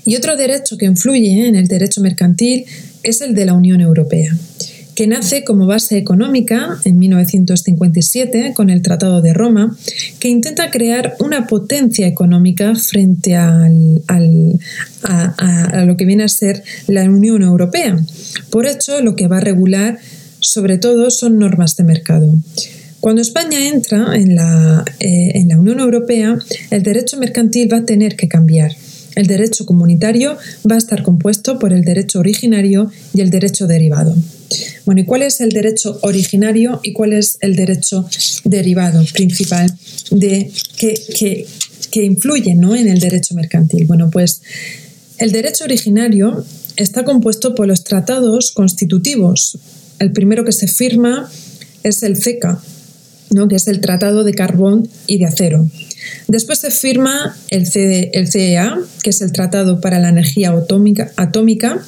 Y 0.05 0.15
otro 0.15 0.37
derecho 0.37 0.77
que 0.77 0.85
influye 0.85 1.47
en 1.47 1.55
el 1.55 1.67
derecho 1.67 2.01
mercantil 2.01 2.65
es 3.03 3.21
el 3.21 3.35
de 3.35 3.45
la 3.45 3.53
Unión 3.53 3.81
Europea, 3.81 4.37
que 4.97 5.05
nace 5.05 5.43
como 5.43 5.67
base 5.67 5.95
económica 5.95 6.79
en 6.83 6.97
1957 6.97 8.53
con 8.55 8.71
el 8.71 8.81
Tratado 8.81 9.21
de 9.21 9.31
Roma, 9.31 9.77
que 10.19 10.27
intenta 10.27 10.71
crear 10.71 11.15
una 11.19 11.45
potencia 11.45 12.07
económica 12.07 12.73
frente 12.73 13.35
a, 13.35 13.69
a, 14.07 15.85
lo 15.85 15.97
que 15.97 16.05
viene 16.05 16.23
a 16.23 16.27
ser 16.27 16.63
la 16.87 17.03
Unión 17.03 17.43
Europea. 17.43 17.95
Por 18.49 18.65
hecho, 18.65 18.99
lo 19.01 19.15
que 19.15 19.27
va 19.27 19.37
a 19.37 19.41
regular 19.41 19.99
sobre 20.39 20.79
todo 20.79 21.11
son 21.11 21.37
normas 21.37 21.75
de 21.75 21.83
mercado. 21.83 22.33
Cuando 22.99 23.21
España 23.21 23.67
entra 23.67 24.15
en 24.15 24.35
la, 24.35 24.83
eh, 24.99 25.33
en 25.35 25.49
la 25.49 25.59
Unión 25.59 25.79
Europea, 25.79 26.39
el 26.71 26.81
derecho 26.81 27.17
mercantil 27.17 27.71
va 27.71 27.77
a 27.77 27.85
tener 27.85 28.15
que 28.15 28.27
cambiar 28.27 28.71
el 29.17 29.25
derecho 29.25 29.65
comunitario 29.65 30.37
va 30.69 30.75
a 30.75 30.77
estar 30.77 31.01
compuesto 31.01 31.57
por 31.57 31.73
el 31.73 31.83
derecho 31.83 32.19
originario 32.19 32.91
y 33.15 33.21
el 33.21 33.31
derecho 33.31 33.65
derivado. 33.65 34.15
Bueno, 34.85 35.01
¿y 35.01 35.05
cuál 35.05 35.23
es 35.23 35.41
el 35.41 35.49
derecho 35.49 35.97
originario 36.03 36.79
y 36.83 36.93
cuál 36.93 37.13
es 37.13 37.39
el 37.41 37.55
derecho 37.55 38.07
derivado 38.43 39.03
principal 39.13 39.73
de, 40.11 40.51
que, 40.77 41.47
que, 41.91 42.03
influye 42.03 42.53
¿no? 42.53 42.75
en 42.75 42.87
el 42.87 42.99
derecho 42.99 43.33
mercantil? 43.33 43.87
Bueno, 43.87 44.11
pues 44.11 44.43
el 45.17 45.31
derecho 45.31 45.63
originario 45.63 46.45
está 46.75 47.03
compuesto 47.03 47.55
por 47.55 47.67
los 47.67 47.83
tratados 47.83 48.51
constitutivos. 48.51 49.57
El 49.97 50.11
primero 50.11 50.45
que 50.45 50.51
se 50.51 50.67
firma 50.67 51.27
es 51.81 52.03
el 52.03 52.17
CECA, 52.17 52.61
¿no? 53.31 53.47
que 53.47 53.55
es 53.55 53.67
el 53.67 53.81
Tratado 53.81 54.23
de 54.23 54.35
Carbón 54.35 54.87
y 55.07 55.17
de 55.17 55.25
Acero. 55.25 55.67
Después 56.27 56.59
se 56.59 56.71
firma 56.71 57.37
el, 57.49 57.67
CEA, 57.67 58.77
que 59.03 59.09
es 59.09 59.21
el 59.21 59.31
Tratado 59.31 59.81
para 59.81 59.99
la 59.99 60.09
Energía 60.09 60.53
Atómica, 61.15 61.81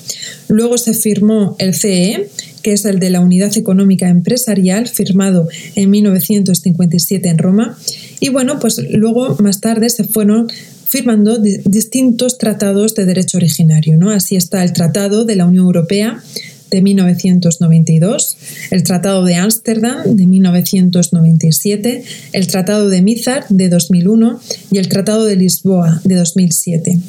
Luego 0.48 0.78
se 0.78 0.94
firmó 0.94 1.56
el 1.60 1.74
CE, 1.76 2.30
que 2.64 2.74
es 2.74 2.86
el 2.86 3.00
de 3.00 3.10
la 3.10 3.22
Unidad 3.22 3.56
Económica 3.58 4.10
Empresarial, 4.10 4.88
firmado 4.88 5.48
en 5.76 5.90
1957 5.90 7.30
en 7.30 7.38
Roma. 7.38 7.78
Y 8.20 8.30
bueno, 8.30 8.60
pues 8.60 8.82
luego 8.92 9.38
más 9.40 9.62
tarde 9.62 9.90
se 9.90 10.04
fueron 10.04 10.50
firmando 10.86 11.38
distintos 11.38 12.40
tratados 12.40 12.96
de 12.96 13.06
derecho 13.06 13.38
originario. 13.38 13.98
¿no? 13.98 14.10
Así 14.10 14.36
está 14.36 14.64
el 14.64 14.74
Tratado 14.74 15.24
de 15.24 15.36
la 15.36 15.46
Unión 15.46 15.66
Europea 15.66 16.24
de 16.70 16.82
1992, 16.82 18.38
el 18.72 18.84
Tratado 18.84 19.24
de 19.24 19.36
Ámsterdam 19.36 20.16
de 20.16 20.26
1997, 20.28 22.04
el 22.34 22.48
Tratado 22.48 22.90
de 22.90 23.02
Mizar 23.02 23.46
de 23.50 23.70
2001 23.70 24.40
y 24.72 24.78
el 24.78 24.90
Tratado 24.90 25.26
de 25.26 25.36
Lisboa 25.36 26.02
de 26.04 26.16
2007. 26.16 27.00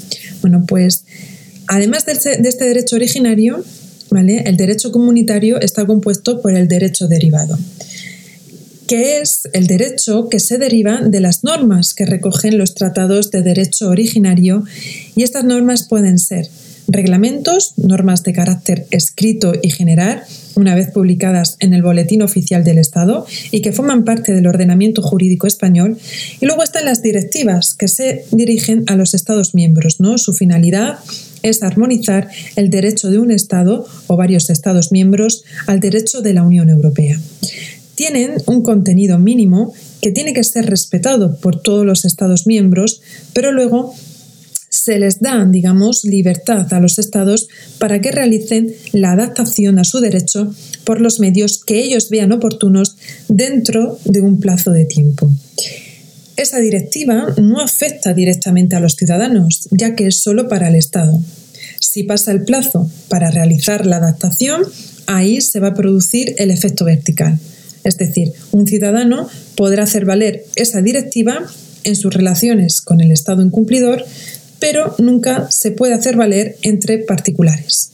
Bueno, 0.40 0.64
pues 0.66 1.04
además 1.66 2.06
de 2.06 2.12
este 2.12 2.64
derecho 2.64 2.96
originario, 2.96 3.62
¿vale? 4.10 4.42
el 4.46 4.56
derecho 4.56 4.92
comunitario 4.92 5.60
está 5.60 5.86
compuesto 5.86 6.40
por 6.40 6.54
el 6.54 6.68
derecho 6.68 7.08
derivado 7.08 7.58
que 8.90 9.20
es 9.20 9.42
el 9.52 9.68
derecho 9.68 10.28
que 10.28 10.40
se 10.40 10.58
deriva 10.58 11.00
de 11.00 11.20
las 11.20 11.44
normas 11.44 11.94
que 11.94 12.06
recogen 12.06 12.58
los 12.58 12.74
tratados 12.74 13.30
de 13.30 13.40
derecho 13.40 13.88
originario 13.88 14.64
y 15.14 15.22
estas 15.22 15.44
normas 15.44 15.86
pueden 15.86 16.18
ser 16.18 16.48
reglamentos, 16.92 17.74
normas 17.76 18.22
de 18.22 18.32
carácter 18.32 18.86
escrito 18.90 19.52
y 19.62 19.70
general, 19.70 20.22
una 20.56 20.74
vez 20.74 20.90
publicadas 20.90 21.56
en 21.60 21.72
el 21.72 21.82
Boletín 21.82 22.22
Oficial 22.22 22.64
del 22.64 22.78
Estado 22.78 23.26
y 23.50 23.62
que 23.62 23.72
forman 23.72 24.04
parte 24.04 24.32
del 24.32 24.46
ordenamiento 24.46 25.02
jurídico 25.02 25.46
español. 25.46 25.98
Y 26.40 26.46
luego 26.46 26.62
están 26.62 26.84
las 26.84 27.02
directivas 27.02 27.74
que 27.74 27.88
se 27.88 28.24
dirigen 28.32 28.84
a 28.88 28.96
los 28.96 29.14
Estados 29.14 29.54
miembros. 29.54 30.00
¿no? 30.00 30.18
Su 30.18 30.34
finalidad 30.34 30.98
es 31.42 31.62
armonizar 31.62 32.28
el 32.56 32.70
derecho 32.70 33.10
de 33.10 33.18
un 33.18 33.30
Estado 33.30 33.86
o 34.06 34.16
varios 34.16 34.50
Estados 34.50 34.92
miembros 34.92 35.44
al 35.66 35.80
derecho 35.80 36.20
de 36.20 36.34
la 36.34 36.42
Unión 36.42 36.68
Europea. 36.68 37.18
Tienen 37.94 38.42
un 38.46 38.62
contenido 38.62 39.18
mínimo 39.18 39.72
que 40.00 40.10
tiene 40.10 40.32
que 40.32 40.44
ser 40.44 40.66
respetado 40.66 41.36
por 41.36 41.60
todos 41.60 41.84
los 41.84 42.04
Estados 42.04 42.46
miembros, 42.46 43.02
pero 43.32 43.52
luego 43.52 43.94
se 44.90 44.98
les 44.98 45.20
da, 45.20 45.44
digamos, 45.44 46.04
libertad 46.04 46.66
a 46.74 46.80
los 46.80 46.98
estados 46.98 47.46
para 47.78 48.00
que 48.00 48.10
realicen 48.10 48.74
la 48.90 49.12
adaptación 49.12 49.78
a 49.78 49.84
su 49.84 50.00
derecho 50.00 50.52
por 50.82 51.00
los 51.00 51.20
medios 51.20 51.62
que 51.64 51.80
ellos 51.80 52.10
vean 52.10 52.32
oportunos 52.32 52.96
dentro 53.28 54.00
de 54.04 54.20
un 54.20 54.40
plazo 54.40 54.72
de 54.72 54.86
tiempo. 54.86 55.30
Esa 56.36 56.58
directiva 56.58 57.34
no 57.40 57.60
afecta 57.60 58.14
directamente 58.14 58.74
a 58.74 58.80
los 58.80 58.96
ciudadanos, 58.96 59.68
ya 59.70 59.94
que 59.94 60.08
es 60.08 60.16
solo 60.16 60.48
para 60.48 60.66
el 60.66 60.74
Estado. 60.74 61.20
Si 61.78 62.02
pasa 62.02 62.32
el 62.32 62.42
plazo 62.42 62.90
para 63.08 63.30
realizar 63.30 63.86
la 63.86 63.98
adaptación, 63.98 64.62
ahí 65.06 65.40
se 65.40 65.60
va 65.60 65.68
a 65.68 65.74
producir 65.74 66.34
el 66.38 66.50
efecto 66.50 66.84
vertical. 66.84 67.38
Es 67.84 67.96
decir, 67.96 68.32
un 68.50 68.66
ciudadano 68.66 69.28
podrá 69.54 69.84
hacer 69.84 70.04
valer 70.04 70.46
esa 70.56 70.82
directiva 70.82 71.46
en 71.84 71.96
sus 71.96 72.12
relaciones 72.12 72.80
con 72.80 73.00
el 73.00 73.12
Estado 73.12 73.42
incumplidor 73.42 74.04
pero 74.60 74.94
nunca 74.98 75.48
se 75.50 75.72
puede 75.72 75.94
hacer 75.94 76.16
valer 76.16 76.56
entre 76.62 76.98
particulares. 76.98 77.90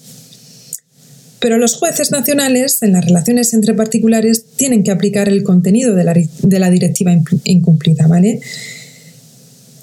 Pero 1.39 1.59
los 1.59 1.77
jueces 1.77 2.11
nacionales, 2.11 2.83
en 2.83 2.93
las 2.93 3.05
relaciones 3.05 3.55
entre 3.55 3.75
particulares, 3.75 4.45
tienen 4.57 4.83
que 4.83 4.91
aplicar 4.91 5.29
el 5.29 5.43
contenido 5.43 5.95
de 5.95 6.05
la, 6.59 6.71
directiva 6.71 7.13
incumplida, 7.45 8.07
¿vale? 8.07 8.41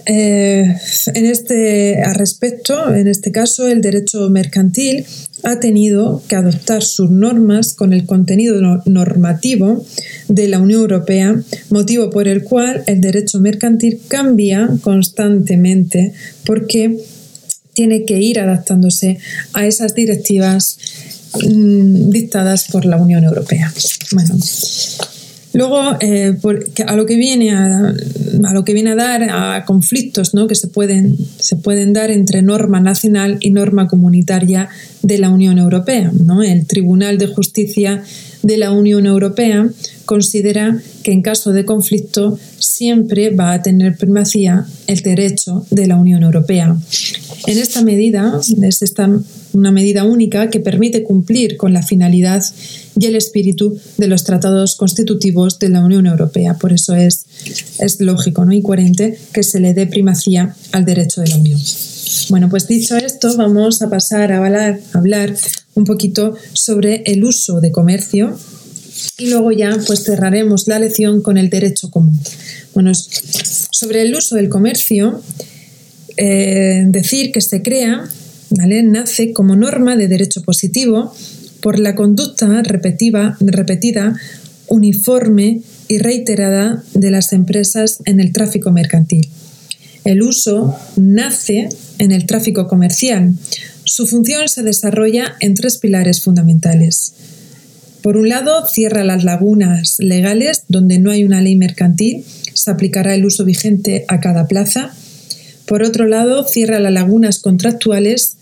Eh, 0.06 0.76
en 1.13 1.26
este 1.26 2.02
a 2.04 2.13
respecto, 2.13 2.94
en 2.94 3.08
este 3.08 3.32
caso, 3.32 3.68
el 3.68 3.82
derecho 3.82 4.30
mercantil 4.30 5.06
ha 5.44 5.60
tenido 5.60 6.22
que 6.28 6.36
adoptar 6.36 6.84
sus 6.84 7.10
normas 7.10 7.74
con 7.74 7.94
el 7.94 8.06
contenido 8.06 8.60
normativo 8.86 9.86
de 10.28 10.48
la 10.48 10.60
Unión 10.60 10.82
Europea, 10.82 11.42
motivo 11.70 12.10
por 12.10 12.28
el 12.28 12.44
cual 12.44 12.84
el 12.88 13.02
derecho 13.02 13.39
mercantil 13.39 14.02
cambia 14.08 14.70
constantemente 14.82 16.13
porque 16.46 16.98
tiene 17.74 18.06
que 18.06 18.20
ir 18.20 18.39
adaptándose 18.39 19.18
a 19.54 19.66
esas 19.66 19.96
directivas 19.96 20.78
mm, 21.44 22.10
dictadas 22.10 22.66
por 22.72 22.86
la 22.86 22.98
Unión 22.98 23.24
Europea. 23.24 23.74
Luego, 25.54 25.96
eh, 26.00 26.36
a 26.88 26.96
lo 26.96 27.06
que 27.06 27.16
viene 27.16 27.52
a, 27.52 27.94
lo 28.54 28.66
que 28.66 28.74
viene 28.74 28.92
a 28.92 28.96
dar 28.96 29.24
a 29.30 29.66
conflictos 29.66 30.34
¿no? 30.34 30.48
que 30.48 30.56
se 30.56 30.68
pueden, 30.68 31.16
se 31.38 31.56
pueden 31.56 31.94
dar 31.94 32.10
entre 32.10 32.42
norma 32.42 32.80
nacional 32.80 33.38
y 33.39 33.52
norma 33.52 33.88
comunitaria 33.88 34.70
de 35.04 35.20
la 35.20 35.30
Unión 35.30 35.60
Europea. 35.60 36.12
¿no? 36.12 36.42
El 36.42 36.66
Tribunal 36.66 37.20
de 37.20 37.28
Justicia 37.28 38.04
de 38.42 38.58
la 38.58 38.72
Unión 38.72 39.06
Europea 39.06 39.70
considera 40.06 40.82
que 41.04 41.12
en 41.12 41.22
caso 41.22 41.54
de 41.54 41.66
conflicto 41.66 42.39
siempre 42.58 43.30
va 43.30 43.54
a 43.54 43.62
tener 43.62 43.96
primacía 43.96 44.66
el 44.88 45.02
derecho 45.02 45.66
de 45.70 45.88
la 45.88 45.98
Unión 45.98 46.24
Europea. 46.24 46.76
En 47.46 47.58
esta 47.60 47.84
medida, 47.84 48.39
es 48.62 48.82
esta 48.82 49.10
una 49.54 49.72
medida 49.72 50.04
única 50.04 50.50
que 50.50 50.60
permite 50.60 51.04
cumplir 51.04 51.58
con 51.58 51.74
la 51.74 51.84
finalidad 51.84 52.44
y 53.00 53.06
el 53.06 53.16
espíritu 53.16 53.78
de 53.98 54.08
los 54.08 54.24
tratados 54.24 54.76
constitutivos 54.76 55.60
de 55.60 55.70
la 55.70 55.84
Unión 55.84 56.06
Europea. 56.06 56.56
Por 56.56 56.74
eso 56.74 56.96
es, 56.96 57.26
es 57.80 58.00
lógico 58.00 58.46
¿no? 58.46 58.54
y 58.54 58.62
coherente 58.62 59.18
que 59.32 59.44
se 59.44 59.60
le 59.60 59.74
dé 59.74 59.88
primacía 59.88 60.56
al 60.72 60.86
derecho 60.86 61.22
de 61.22 61.28
la 61.28 61.38
Unión. 61.38 61.60
Bueno, 62.30 62.50
pues 62.50 62.68
dicho 62.68 62.98
esto, 62.98 63.36
vamos 63.38 63.82
a 63.82 63.89
pasar 63.89 64.32
a 64.32 64.38
hablar, 64.38 64.80
hablar 64.94 65.36
un 65.76 65.84
poquito 65.84 66.36
sobre 66.54 67.04
el 67.06 67.24
uso 67.24 67.62
de 67.62 67.72
comercio 67.72 68.38
y 69.18 69.30
luego 69.30 69.52
ya 69.52 69.78
pues 69.86 70.04
cerraremos 70.04 70.68
la 70.68 70.80
lección 70.80 71.22
con 71.22 71.38
el 71.38 71.50
derecho 71.50 71.89
común. 71.89 72.20
Bueno, 72.74 72.92
sobre 72.94 74.02
el 74.02 74.16
uso 74.16 74.36
del 74.36 74.50
comercio, 74.50 75.22
eh, 76.18 76.84
decir 76.88 77.32
que 77.32 77.42
se 77.42 77.62
crea, 77.62 78.10
nace 78.54 79.34
como 79.34 79.56
norma 79.56 79.96
de 79.96 80.08
derecho 80.08 80.42
positivo 80.44 81.13
por 81.62 81.80
la 81.80 81.96
conducta 81.96 82.62
repetida, 82.63 83.38
uniforme 84.68 85.62
y 85.88 85.98
reiterada 85.98 86.84
de 86.94 87.12
las 87.12 87.34
empresas 87.34 88.00
en 88.06 88.20
el 88.20 88.34
tráfico 88.34 88.72
mercantil. 88.72 89.30
El 90.04 90.22
uso 90.22 90.76
nace 90.98 91.70
en 91.98 92.12
el 92.12 92.26
tráfico 92.26 92.68
comercial. 92.68 93.34
Su 93.86 94.08
función 94.08 94.50
se 94.50 94.63
desarrolla 94.63 95.36
en 95.39 95.54
tres 95.54 95.78
pilares 95.78 96.22
fundamentales. 96.22 97.13
Por 98.02 98.18
un 98.18 98.28
lado, 98.28 98.68
cierra 98.68 99.06
las 99.06 99.24
lagunas 99.24 99.96
legales 100.00 100.63
donde 100.68 101.00
no 101.00 101.12
hay 101.12 101.24
una 101.24 101.42
ley 101.42 101.56
mercantil, 101.56 102.26
se 102.54 102.70
aplicará 102.70 103.16
el 103.16 103.26
uso 103.26 103.46
vigente 103.46 104.04
a 104.10 104.20
cada 104.20 104.48
plaza. 104.48 104.94
Por 105.65 105.84
otro 105.84 106.08
lado, 106.08 106.45
cierra 106.47 106.80
las 106.80 106.91
lagunas 106.91 107.39
contractuales 107.39 108.38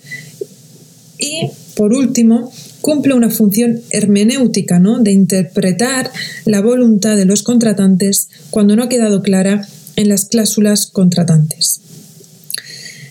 y, 1.18 1.50
por 1.76 1.94
último, 1.94 2.52
cumple 2.82 3.14
una 3.14 3.30
función 3.30 3.82
hermenéutica, 3.92 4.80
¿no? 4.80 5.00
de 5.00 5.12
interpretar 5.12 6.12
la 6.46 6.62
voluntad 6.62 7.16
de 7.16 7.26
los 7.26 7.44
contratantes 7.44 8.30
cuando 8.50 8.76
no 8.76 8.84
ha 8.84 8.90
quedado 8.90 9.22
clara 9.22 9.68
en 9.96 10.10
las 10.10 10.26
cláusulas 10.26 10.88
contratantes. 10.88 11.82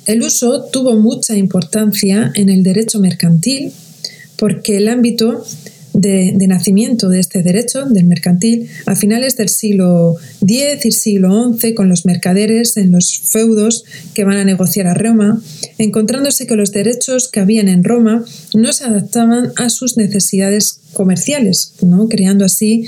El 0.07 0.23
uso 0.23 0.65
tuvo 0.73 0.97
mucha 0.97 1.37
importancia 1.37 2.33
en 2.35 2.49
el 2.49 2.65
derecho 2.65 2.99
mercantil 2.99 3.73
porque 4.37 4.79
el 4.79 4.89
ámbito 4.89 5.45
de, 5.93 6.33
nacimiento 6.47 7.09
de 7.09 7.21
este 7.21 7.43
derecho, 7.43 7.87
del 7.87 8.05
mercantil, 8.05 8.69
a 8.87 8.97
finales 8.97 9.37
del 9.37 9.49
siglo 9.49 10.17
X 10.41 10.85
y 10.85 10.93
siglo 10.93 11.55
XI, 11.59 11.75
con 11.75 11.89
los 11.89 12.07
mercaderes 12.07 12.77
en 12.77 12.93
los 12.93 13.21
feudos 13.25 13.85
que 14.15 14.25
van 14.25 14.37
a 14.37 14.45
negociar 14.45 14.87
a 14.87 14.95
Roma, 14.95 15.43
encontrándose 15.79 16.47
que 16.47 16.57
los 16.57 16.73
derechos 16.73 17.29
que 17.29 17.41
habían 17.41 17.69
en 17.69 17.85
Roma 17.85 18.25
no 18.55 18.73
se 18.73 18.85
adaptaban 18.85 19.53
a 19.57 19.71
sus 19.71 19.97
necesidades 19.97 20.81
comerciales, 20.93 21.75
¿no? 21.83 22.09
creando 22.09 22.45
así 22.45 22.87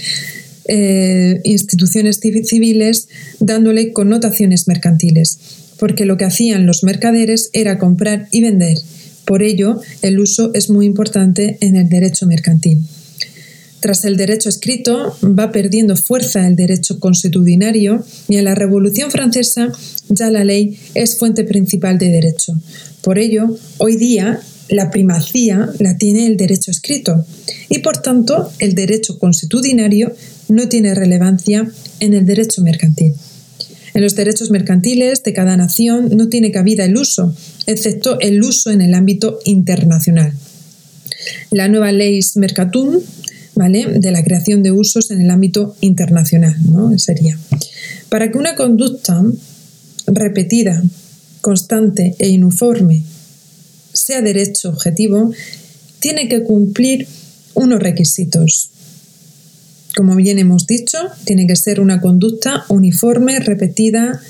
eh, 0.69 1.41
instituciones 1.45 2.21
civiles 2.21 3.09
dándole 3.41 3.93
connotaciones 3.93 4.69
mercantiles, 4.69 5.39
porque 5.79 6.05
lo 6.05 6.17
que 6.17 6.25
hacían 6.25 6.67
los 6.67 6.85
mercaderes 6.85 7.51
era 7.53 7.79
comprar 7.79 8.29
y 8.31 8.43
vender. 8.43 8.79
Por 9.25 9.43
ello, 9.43 9.81
el 10.03 10.19
uso 10.21 10.51
es 10.55 10.71
muy 10.71 10.87
importante 10.87 11.59
en 11.61 11.77
el 11.77 11.89
derecho 11.89 12.27
mercantil. 12.27 12.79
Tras 13.81 14.05
el 14.05 14.17
derecho 14.17 14.49
escrito, 14.49 15.17
va 15.25 15.51
perdiendo 15.51 15.97
fuerza 15.97 16.47
el 16.47 16.55
derecho 16.55 17.01
consuetudinario 17.01 18.05
y 18.29 18.37
en 18.37 18.45
la 18.45 18.55
Revolución 18.55 19.11
Francesa 19.11 19.73
ya 20.09 20.31
la 20.31 20.45
ley 20.45 20.79
es 20.95 21.19
fuente 21.19 21.43
principal 21.43 21.99
de 21.99 22.09
derecho. 22.09 22.53
Por 23.01 23.19
ello, 23.19 23.57
hoy 23.79 23.97
día 23.97 24.41
la 24.69 24.91
primacía 24.93 25.69
la 25.81 25.99
tiene 25.99 26.29
el 26.29 26.37
derecho 26.37 26.71
escrito 26.71 27.25
y 27.69 27.81
por 27.81 27.99
tanto 27.99 28.53
el 28.61 28.77
derecho 28.77 29.19
consuetudinario 29.19 30.15
no 30.49 30.69
tiene 30.69 30.95
relevancia 30.95 31.69
en 31.99 32.15
el 32.15 32.25
derecho 32.25 32.63
mercantil. 32.63 33.15
En 33.95 34.03
los 34.03 34.17
derechos 34.17 34.51
mercantiles 34.51 35.23
de 35.23 35.33
cada 35.33 35.57
nación 35.57 36.17
no 36.17 36.29
tiene 36.29 36.51
cabida 36.51 36.85
el 36.85 36.97
uso, 36.97 37.35
excepto 37.67 38.19
el 38.21 38.43
uso 38.43 38.71
en 38.71 38.81
el 38.81 38.95
ámbito 38.95 39.39
internacional. 39.45 40.33
La 41.51 41.69
nueva 41.69 41.93
ley 41.93 42.21
Mercatum, 42.37 43.01
¿vale? 43.55 43.87
de 43.99 44.11
la 44.11 44.25
creación 44.25 44.63
de 44.63 44.73
usos 44.73 45.11
en 45.11 45.21
el 45.21 45.31
ámbito 45.31 45.77
internacional, 45.81 46.57
¿no? 46.71 46.99
sería. 46.99 47.39
Para 48.09 48.31
que 48.31 48.39
una 48.39 48.55
conducta 48.55 49.23
repetida, 50.07 50.83
constante 51.41 52.15
e 52.19 52.35
uniforme 52.37 53.03
sea 53.93 54.23
derecho 54.23 54.71
objetivo, 54.71 55.33
tiene 56.01 56.29
que 56.29 56.43
cumplir 56.43 57.07
unos 57.55 57.81
requisitos. 57.81 58.71
Como 59.97 60.17
bien 60.17 60.39
hemos 60.39 60.67
dicho, 60.67 60.99
tiene 61.25 61.47
que 61.47 61.57
ser 61.57 61.81
una 61.81 62.01
conducta 62.01 62.65
uniforme, 62.69 63.39
repetida 63.41 64.21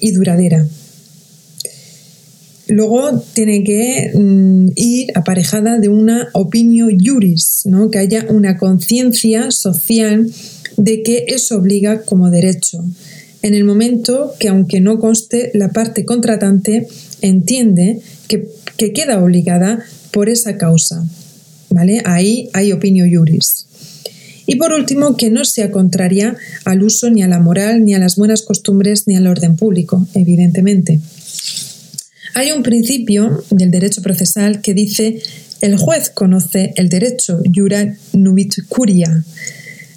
y 0.00 0.12
duradera. 0.12 0.66
Luego 2.68 3.22
tiene 3.32 3.64
que 3.64 4.10
mm, 4.14 4.68
ir 4.74 5.12
aparejada 5.14 5.78
de 5.78 5.88
una 5.88 6.28
opinión 6.34 6.90
juris, 7.02 7.62
¿no? 7.64 7.90
que 7.90 7.98
haya 7.98 8.26
una 8.28 8.58
conciencia 8.58 9.50
social 9.50 10.30
de 10.76 11.02
que 11.02 11.24
eso 11.28 11.56
obliga 11.56 12.02
como 12.02 12.30
derecho. 12.30 12.84
En 13.42 13.54
el 13.54 13.64
momento 13.64 14.34
que, 14.38 14.48
aunque 14.48 14.80
no 14.80 14.98
conste, 14.98 15.50
la 15.54 15.70
parte 15.70 16.04
contratante 16.04 16.88
entiende 17.22 18.00
que, 18.26 18.48
que 18.76 18.92
queda 18.92 19.22
obligada 19.22 19.84
por 20.10 20.28
esa 20.28 20.58
causa. 20.58 21.06
¿Vale? 21.70 22.02
Ahí 22.04 22.48
hay 22.54 22.72
opinión 22.72 23.10
juris. 23.14 23.67
Y 24.50 24.56
por 24.56 24.72
último, 24.72 25.14
que 25.18 25.28
no 25.28 25.44
sea 25.44 25.70
contraria 25.70 26.34
al 26.64 26.82
uso 26.82 27.10
ni 27.10 27.22
a 27.22 27.28
la 27.28 27.38
moral, 27.38 27.84
ni 27.84 27.92
a 27.92 27.98
las 27.98 28.16
buenas 28.16 28.40
costumbres, 28.40 29.06
ni 29.06 29.14
al 29.14 29.26
orden 29.26 29.56
público, 29.56 30.08
evidentemente. 30.14 31.00
Hay 32.34 32.52
un 32.52 32.62
principio 32.62 33.44
del 33.50 33.70
derecho 33.70 34.00
procesal 34.00 34.62
que 34.62 34.72
dice 34.72 35.20
el 35.60 35.76
juez 35.76 36.08
conoce 36.08 36.72
el 36.76 36.88
derecho, 36.88 37.42
jura 37.54 37.94
nubit 38.14 38.54
curia. 38.68 39.22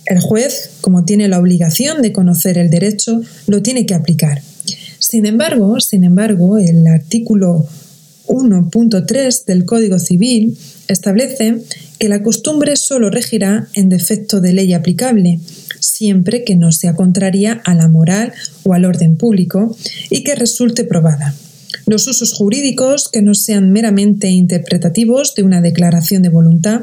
El 0.05 0.19
juez, 0.19 0.71
como 0.81 1.05
tiene 1.05 1.29
la 1.29 1.39
obligación 1.39 2.01
de 2.01 2.11
conocer 2.11 2.57
el 2.57 2.69
derecho, 2.69 3.21
lo 3.47 3.61
tiene 3.61 3.85
que 3.85 3.93
aplicar. 3.93 4.41
Sin 4.99 5.25
embargo, 5.25 5.79
sin 5.79 6.03
embargo, 6.03 6.57
el 6.57 6.85
artículo 6.87 7.65
1.3 8.27 9.45
del 9.45 9.63
Código 9.63 9.97
Civil 9.97 10.57
establece 10.89 11.61
que 12.01 12.09
la 12.09 12.23
costumbre 12.23 12.77
solo 12.77 13.11
regirá 13.11 13.67
en 13.75 13.87
defecto 13.87 14.41
de 14.41 14.53
ley 14.53 14.73
aplicable, 14.73 15.39
siempre 15.79 16.43
que 16.43 16.55
no 16.55 16.71
sea 16.71 16.95
contraria 16.95 17.61
a 17.63 17.75
la 17.75 17.87
moral 17.89 18.33
o 18.63 18.73
al 18.73 18.85
orden 18.85 19.17
público 19.17 19.77
y 20.09 20.23
que 20.23 20.33
resulte 20.33 20.83
probada. 20.83 21.35
Los 21.85 22.07
usos 22.07 22.33
jurídicos 22.33 23.07
que 23.07 23.21
no 23.21 23.35
sean 23.35 23.71
meramente 23.71 24.29
interpretativos 24.29 25.35
de 25.35 25.43
una 25.43 25.61
declaración 25.61 26.23
de 26.23 26.29
voluntad 26.29 26.81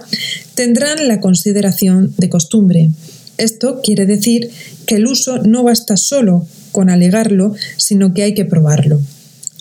tendrán 0.54 1.09
la 1.09 1.18
consideración 1.18 2.14
de 2.16 2.28
costumbre. 2.28 2.90
Esto 3.38 3.81
quiere 3.83 4.07
decir 4.07 4.50
que 4.87 4.94
el 4.94 5.09
uso 5.09 5.38
no 5.38 5.64
basta 5.64 5.96
solo 5.96 6.46
con 6.70 6.90
alegarlo, 6.90 7.57
sino 7.76 8.14
que 8.14 8.22
hay 8.22 8.35
que 8.35 8.44
probarlo. 8.44 9.00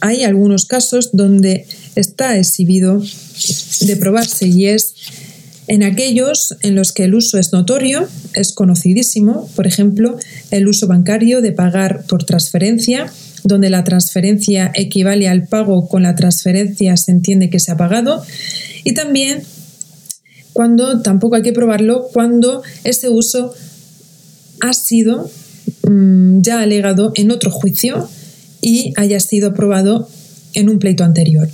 Hay 0.01 0.23
algunos 0.23 0.67
casos 0.67 1.09
donde 1.13 1.65
está 1.95 2.37
exhibido 2.37 3.01
de 3.81 3.95
probarse 3.95 4.47
y 4.47 4.67
es 4.67 4.93
en 5.67 5.83
aquellos 5.83 6.55
en 6.61 6.75
los 6.75 6.93
que 6.93 7.03
el 7.03 7.15
uso 7.15 7.37
es 7.37 7.51
notorio, 7.51 8.07
es 8.33 8.53
conocidísimo, 8.53 9.49
por 9.55 9.67
ejemplo, 9.67 10.17
el 10.49 10.67
uso 10.67 10.87
bancario 10.87 11.41
de 11.41 11.51
pagar 11.51 12.05
por 12.07 12.23
transferencia, 12.23 13.11
donde 13.43 13.69
la 13.69 13.83
transferencia 13.83 14.71
equivale 14.73 15.27
al 15.27 15.47
pago 15.47 15.87
con 15.87 16.03
la 16.03 16.15
transferencia 16.15 16.95
se 16.95 17.11
entiende 17.11 17.49
que 17.49 17.59
se 17.59 17.71
ha 17.71 17.77
pagado, 17.77 18.23
y 18.83 18.93
también 18.93 19.43
cuando 20.53 21.01
tampoco 21.01 21.35
hay 21.35 21.43
que 21.43 21.53
probarlo 21.53 22.07
cuando 22.13 22.63
ese 22.83 23.09
uso 23.09 23.53
ha 24.61 24.73
sido 24.73 25.29
mm, 25.87 26.41
ya 26.41 26.61
alegado 26.61 27.11
en 27.15 27.29
otro 27.29 27.51
juicio 27.51 28.09
y 28.61 28.93
haya 28.95 29.19
sido 29.19 29.49
aprobado 29.49 30.09
en 30.53 30.69
un 30.69 30.79
pleito 30.79 31.03
anterior. 31.03 31.49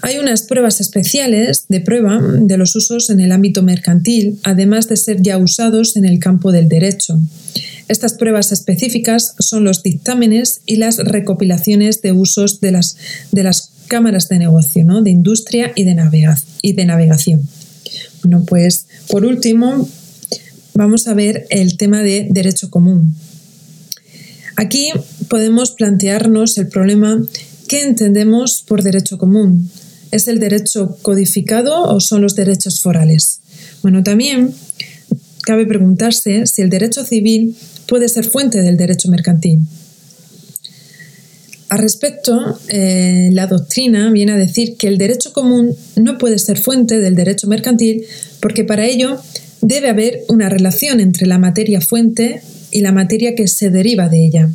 Hay 0.00 0.18
unas 0.18 0.42
pruebas 0.42 0.80
especiales 0.80 1.66
de 1.68 1.80
prueba 1.80 2.20
de 2.22 2.56
los 2.56 2.76
usos 2.76 3.10
en 3.10 3.20
el 3.20 3.32
ámbito 3.32 3.62
mercantil, 3.62 4.38
además 4.44 4.88
de 4.88 4.96
ser 4.96 5.22
ya 5.22 5.38
usados 5.38 5.96
en 5.96 6.04
el 6.04 6.20
campo 6.20 6.52
del 6.52 6.68
derecho. 6.68 7.18
Estas 7.88 8.14
pruebas 8.14 8.52
específicas 8.52 9.34
son 9.40 9.64
los 9.64 9.82
dictámenes 9.82 10.60
y 10.66 10.76
las 10.76 10.98
recopilaciones 10.98 12.00
de 12.00 12.12
usos 12.12 12.60
de 12.60 12.72
las, 12.72 12.96
de 13.32 13.42
las 13.42 13.72
cámaras 13.88 14.28
de 14.28 14.38
negocio, 14.38 14.84
¿no? 14.84 15.02
de 15.02 15.10
industria 15.10 15.72
y 15.74 15.84
de, 15.84 15.96
y 16.62 16.72
de 16.74 16.84
navegación. 16.84 17.48
Bueno, 18.22 18.44
pues 18.46 18.86
por 19.08 19.24
último, 19.24 19.88
vamos 20.74 21.08
a 21.08 21.14
ver 21.14 21.46
el 21.50 21.76
tema 21.76 22.02
de 22.02 22.28
derecho 22.30 22.70
común. 22.70 23.14
Aquí 24.56 24.90
podemos 25.28 25.72
plantearnos 25.72 26.58
el 26.58 26.68
problema 26.68 27.20
¿qué 27.68 27.82
entendemos 27.82 28.64
por 28.66 28.82
derecho 28.82 29.18
común? 29.18 29.70
¿Es 30.10 30.28
el 30.28 30.38
derecho 30.38 30.96
codificado 31.02 31.84
o 31.84 32.00
son 32.00 32.22
los 32.22 32.34
derechos 32.34 32.80
forales? 32.80 33.40
Bueno, 33.82 34.02
también 34.02 34.54
cabe 35.42 35.66
preguntarse 35.66 36.46
si 36.46 36.62
el 36.62 36.70
derecho 36.70 37.04
civil 37.04 37.56
puede 37.86 38.08
ser 38.08 38.24
fuente 38.24 38.62
del 38.62 38.76
derecho 38.76 39.08
mercantil. 39.08 39.60
Al 41.68 41.78
respecto, 41.78 42.58
eh, 42.68 43.28
la 43.32 43.46
doctrina 43.46 44.10
viene 44.10 44.32
a 44.32 44.36
decir 44.36 44.76
que 44.76 44.88
el 44.88 44.96
derecho 44.96 45.32
común 45.34 45.74
no 45.96 46.16
puede 46.16 46.38
ser 46.38 46.58
fuente 46.58 46.98
del 46.98 47.14
derecho 47.14 47.46
mercantil 47.46 48.04
porque 48.40 48.64
para 48.64 48.86
ello 48.86 49.20
debe 49.60 49.88
haber 49.90 50.22
una 50.28 50.48
relación 50.48 51.00
entre 51.00 51.26
la 51.26 51.38
materia 51.38 51.80
fuente 51.80 52.40
y 52.70 52.80
la 52.80 52.92
materia 52.92 53.34
que 53.34 53.48
se 53.48 53.70
deriva 53.70 54.08
de 54.08 54.26
ella. 54.26 54.50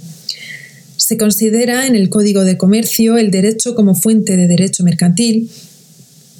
Se 1.06 1.18
considera 1.18 1.86
en 1.86 1.98
el 1.98 2.08
Código 2.08 2.46
de 2.46 2.58
Comercio 2.58 3.18
el 3.18 3.30
derecho 3.30 3.76
como 3.76 3.94
fuente 3.94 4.38
de 4.38 4.48
derecho 4.48 4.86
mercantil 4.86 5.50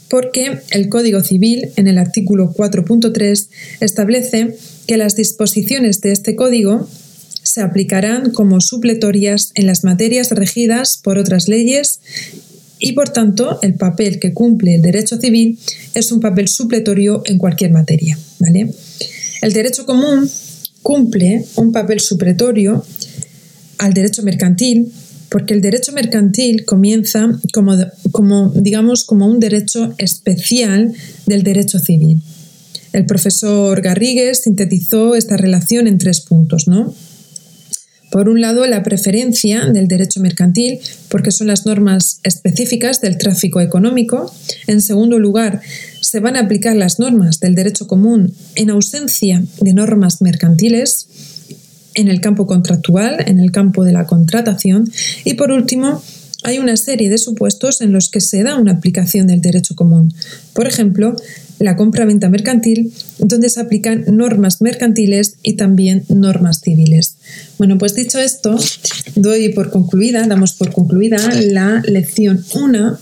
porque 0.10 0.60
el 0.72 0.88
Código 0.88 1.22
Civil, 1.22 1.72
en 1.76 1.90
el 1.90 1.98
artículo 1.98 2.54
4.3, 2.54 3.50
establece 3.82 4.56
que 4.88 4.96
las 4.96 5.18
disposiciones 5.18 6.00
de 6.00 6.14
este 6.14 6.38
código 6.38 6.88
se 7.44 7.60
aplicarán 7.60 8.32
como 8.32 8.62
supletorias 8.62 9.52
en 9.56 9.68
las 9.68 9.84
materias 9.84 10.30
regidas 10.32 10.98
por 10.98 11.18
otras 11.18 11.50
leyes 11.50 12.00
y 12.80 12.94
por 12.94 13.10
tanto 13.10 13.60
el 13.64 13.74
papel 13.74 14.18
que 14.22 14.32
cumple 14.32 14.76
el 14.76 14.82
derecho 14.82 15.18
civil 15.18 15.60
es 15.94 16.14
un 16.14 16.22
papel 16.22 16.48
supletorio 16.48 17.22
en 17.26 17.38
cualquier 17.38 17.72
materia. 17.72 18.18
El 19.42 19.52
derecho 19.52 19.86
común 19.86 20.30
cumple 20.82 21.44
un 21.58 21.74
papel 21.74 22.00
supletorio 22.00 22.86
al 23.78 23.94
derecho 23.94 24.24
mercantil 24.24 24.92
porque 25.34 25.56
el 25.56 25.62
derecho 25.62 25.92
mercantil 25.94 26.64
comienza 26.64 27.28
como, 27.54 27.76
como, 28.12 28.50
digamos, 28.50 29.04
como 29.04 29.26
un 29.26 29.40
derecho 29.40 29.96
especial 29.98 30.94
del 31.26 31.42
derecho 31.42 31.80
civil. 31.80 32.22
El 32.94 33.08
profesor 33.08 33.82
Garrigues 33.82 34.44
sintetizó 34.44 35.16
esta 35.16 35.36
relación 35.36 35.88
en 35.88 35.98
tres 35.98 36.22
puntos, 36.22 36.68
¿no? 36.68 36.94
Por 38.12 38.30
un 38.30 38.42
lado, 38.42 38.68
la 38.68 38.84
preferencia 38.84 39.66
del 39.66 39.88
derecho 39.88 40.20
mercantil, 40.20 40.80
porque 41.10 41.32
son 41.32 41.48
las 41.48 41.66
normas 41.66 42.20
específicas 42.22 43.02
del 43.02 43.18
tráfico 43.18 43.60
económico. 43.60 44.32
En 44.68 44.84
segundo 44.84 45.18
lugar, 45.18 45.62
se 46.00 46.20
van 46.20 46.36
a 46.36 46.42
aplicar 46.42 46.76
las 46.76 47.00
normas 47.00 47.40
del 47.40 47.56
derecho 47.56 47.88
común 47.88 48.36
en 48.54 48.70
ausencia 48.70 49.44
de 49.60 49.74
normas 49.74 50.22
mercantiles 50.22 51.08
en 51.96 52.08
el 52.08 52.22
campo 52.22 52.48
contractual, 52.48 53.24
en 53.28 53.40
el 53.40 53.52
campo 53.52 53.84
de 53.84 53.94
la 53.94 54.06
contratación. 54.06 54.92
Y 55.24 55.36
por 55.36 55.52
último, 55.52 56.02
hay 56.44 56.60
una 56.60 56.76
serie 56.78 57.10
de 57.10 57.18
supuestos 57.18 57.82
en 57.82 57.94
los 57.94 58.10
que 58.10 58.22
se 58.22 58.44
da 58.44 58.58
una 58.58 58.74
aplicación 58.74 59.28
del 59.28 59.42
derecho 59.42 59.76
común. 59.76 60.14
Por 60.54 60.68
ejemplo, 60.68 61.16
la 61.60 61.78
compra-venta 61.78 62.30
mercantil, 62.30 62.94
donde 63.18 63.50
se 63.50 63.62
aplican 63.62 64.04
normas 64.08 64.62
mercantiles 64.62 65.38
y 65.42 65.54
también 65.54 66.04
normas 66.10 66.60
civiles. 66.62 67.16
Bueno, 67.58 67.78
pues 67.78 67.96
dicho 67.96 68.20
esto, 68.20 68.58
doy 69.16 69.50
por 69.50 69.72
concluida, 69.72 70.28
damos 70.28 70.54
por 70.54 70.74
concluida 70.74 71.18
la 71.42 71.82
lección 71.88 72.44
1 72.54 72.98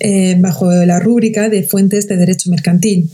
eh, 0.00 0.36
bajo 0.40 0.72
la 0.72 0.98
rúbrica 0.98 1.48
de 1.48 1.62
fuentes 1.62 2.08
de 2.08 2.16
derecho 2.16 2.50
mercantil. 2.50 3.08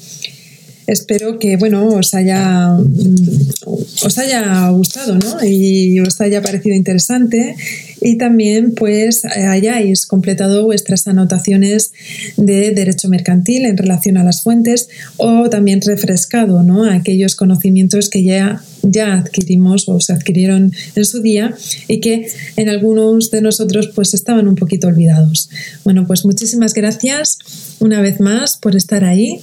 Espero 0.87 1.39
que 1.39 1.57
bueno, 1.57 1.87
os 1.89 2.15
haya, 2.15 2.71
mm, 2.71 4.05
os 4.05 4.19
haya 4.19 4.69
gustado 4.71 5.19
¿no? 5.19 5.45
y 5.45 6.01
os 6.01 6.21
haya 6.21 6.43
parecido 6.43 6.75
interesante 6.75 7.55
y 8.01 8.17
también 8.17 8.75
pues 8.75 9.25
hayáis 9.25 10.07
completado 10.07 10.65
vuestras 10.65 11.07
anotaciones 11.07 11.93
de 12.37 12.71
derecho 12.71 13.09
mercantil 13.09 13.67
en 13.67 13.77
relación 13.77 14.17
a 14.17 14.25
las 14.25 14.43
fuentes 14.43 14.89
o 15.17 15.51
también 15.51 15.81
refrescado 15.83 16.63
¿no? 16.63 16.85
aquellos 16.85 17.37
conocimientos 17.37 18.09
que 18.09 18.25
ya, 18.25 18.63
ya 18.83 19.15
adquirimos 19.15 19.89
o 19.89 20.01
se 20.01 20.13
adquirieron 20.13 20.73
en 20.97 21.05
su 21.05 21.21
día 21.21 21.55
y 21.89 22.01
que 22.01 22.27
en 22.57 22.69
algunos 22.69 23.31
de 23.31 23.43
nosotros 23.43 23.91
pues 23.95 24.15
estaban 24.15 24.49
un 24.49 24.55
poquito 24.55 24.89
olvidados. 24.89 25.51
Bueno, 25.85 26.07
pues 26.07 26.25
muchísimas 26.25 26.75
gracias 26.75 27.39
una 27.81 28.01
vez 28.01 28.21
más 28.21 28.57
por 28.57 28.77
estar 28.77 29.05
ahí 29.05 29.41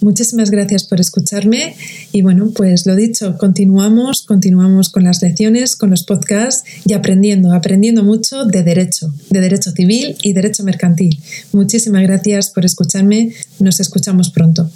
Muchísimas 0.00 0.50
gracias 0.50 0.84
por 0.84 1.00
escucharme 1.00 1.74
y 2.12 2.22
bueno, 2.22 2.52
pues 2.54 2.86
lo 2.86 2.94
dicho, 2.94 3.36
continuamos, 3.36 4.24
continuamos 4.26 4.90
con 4.90 5.04
las 5.04 5.20
lecciones, 5.22 5.74
con 5.74 5.90
los 5.90 6.04
podcasts 6.04 6.64
y 6.86 6.92
aprendiendo, 6.92 7.52
aprendiendo 7.52 8.04
mucho 8.04 8.44
de 8.44 8.62
derecho, 8.62 9.12
de 9.30 9.40
derecho 9.40 9.72
civil 9.72 10.16
y 10.22 10.34
derecho 10.34 10.62
mercantil. 10.62 11.18
Muchísimas 11.52 12.02
gracias 12.02 12.50
por 12.50 12.64
escucharme, 12.64 13.32
nos 13.58 13.80
escuchamos 13.80 14.30
pronto. 14.30 14.70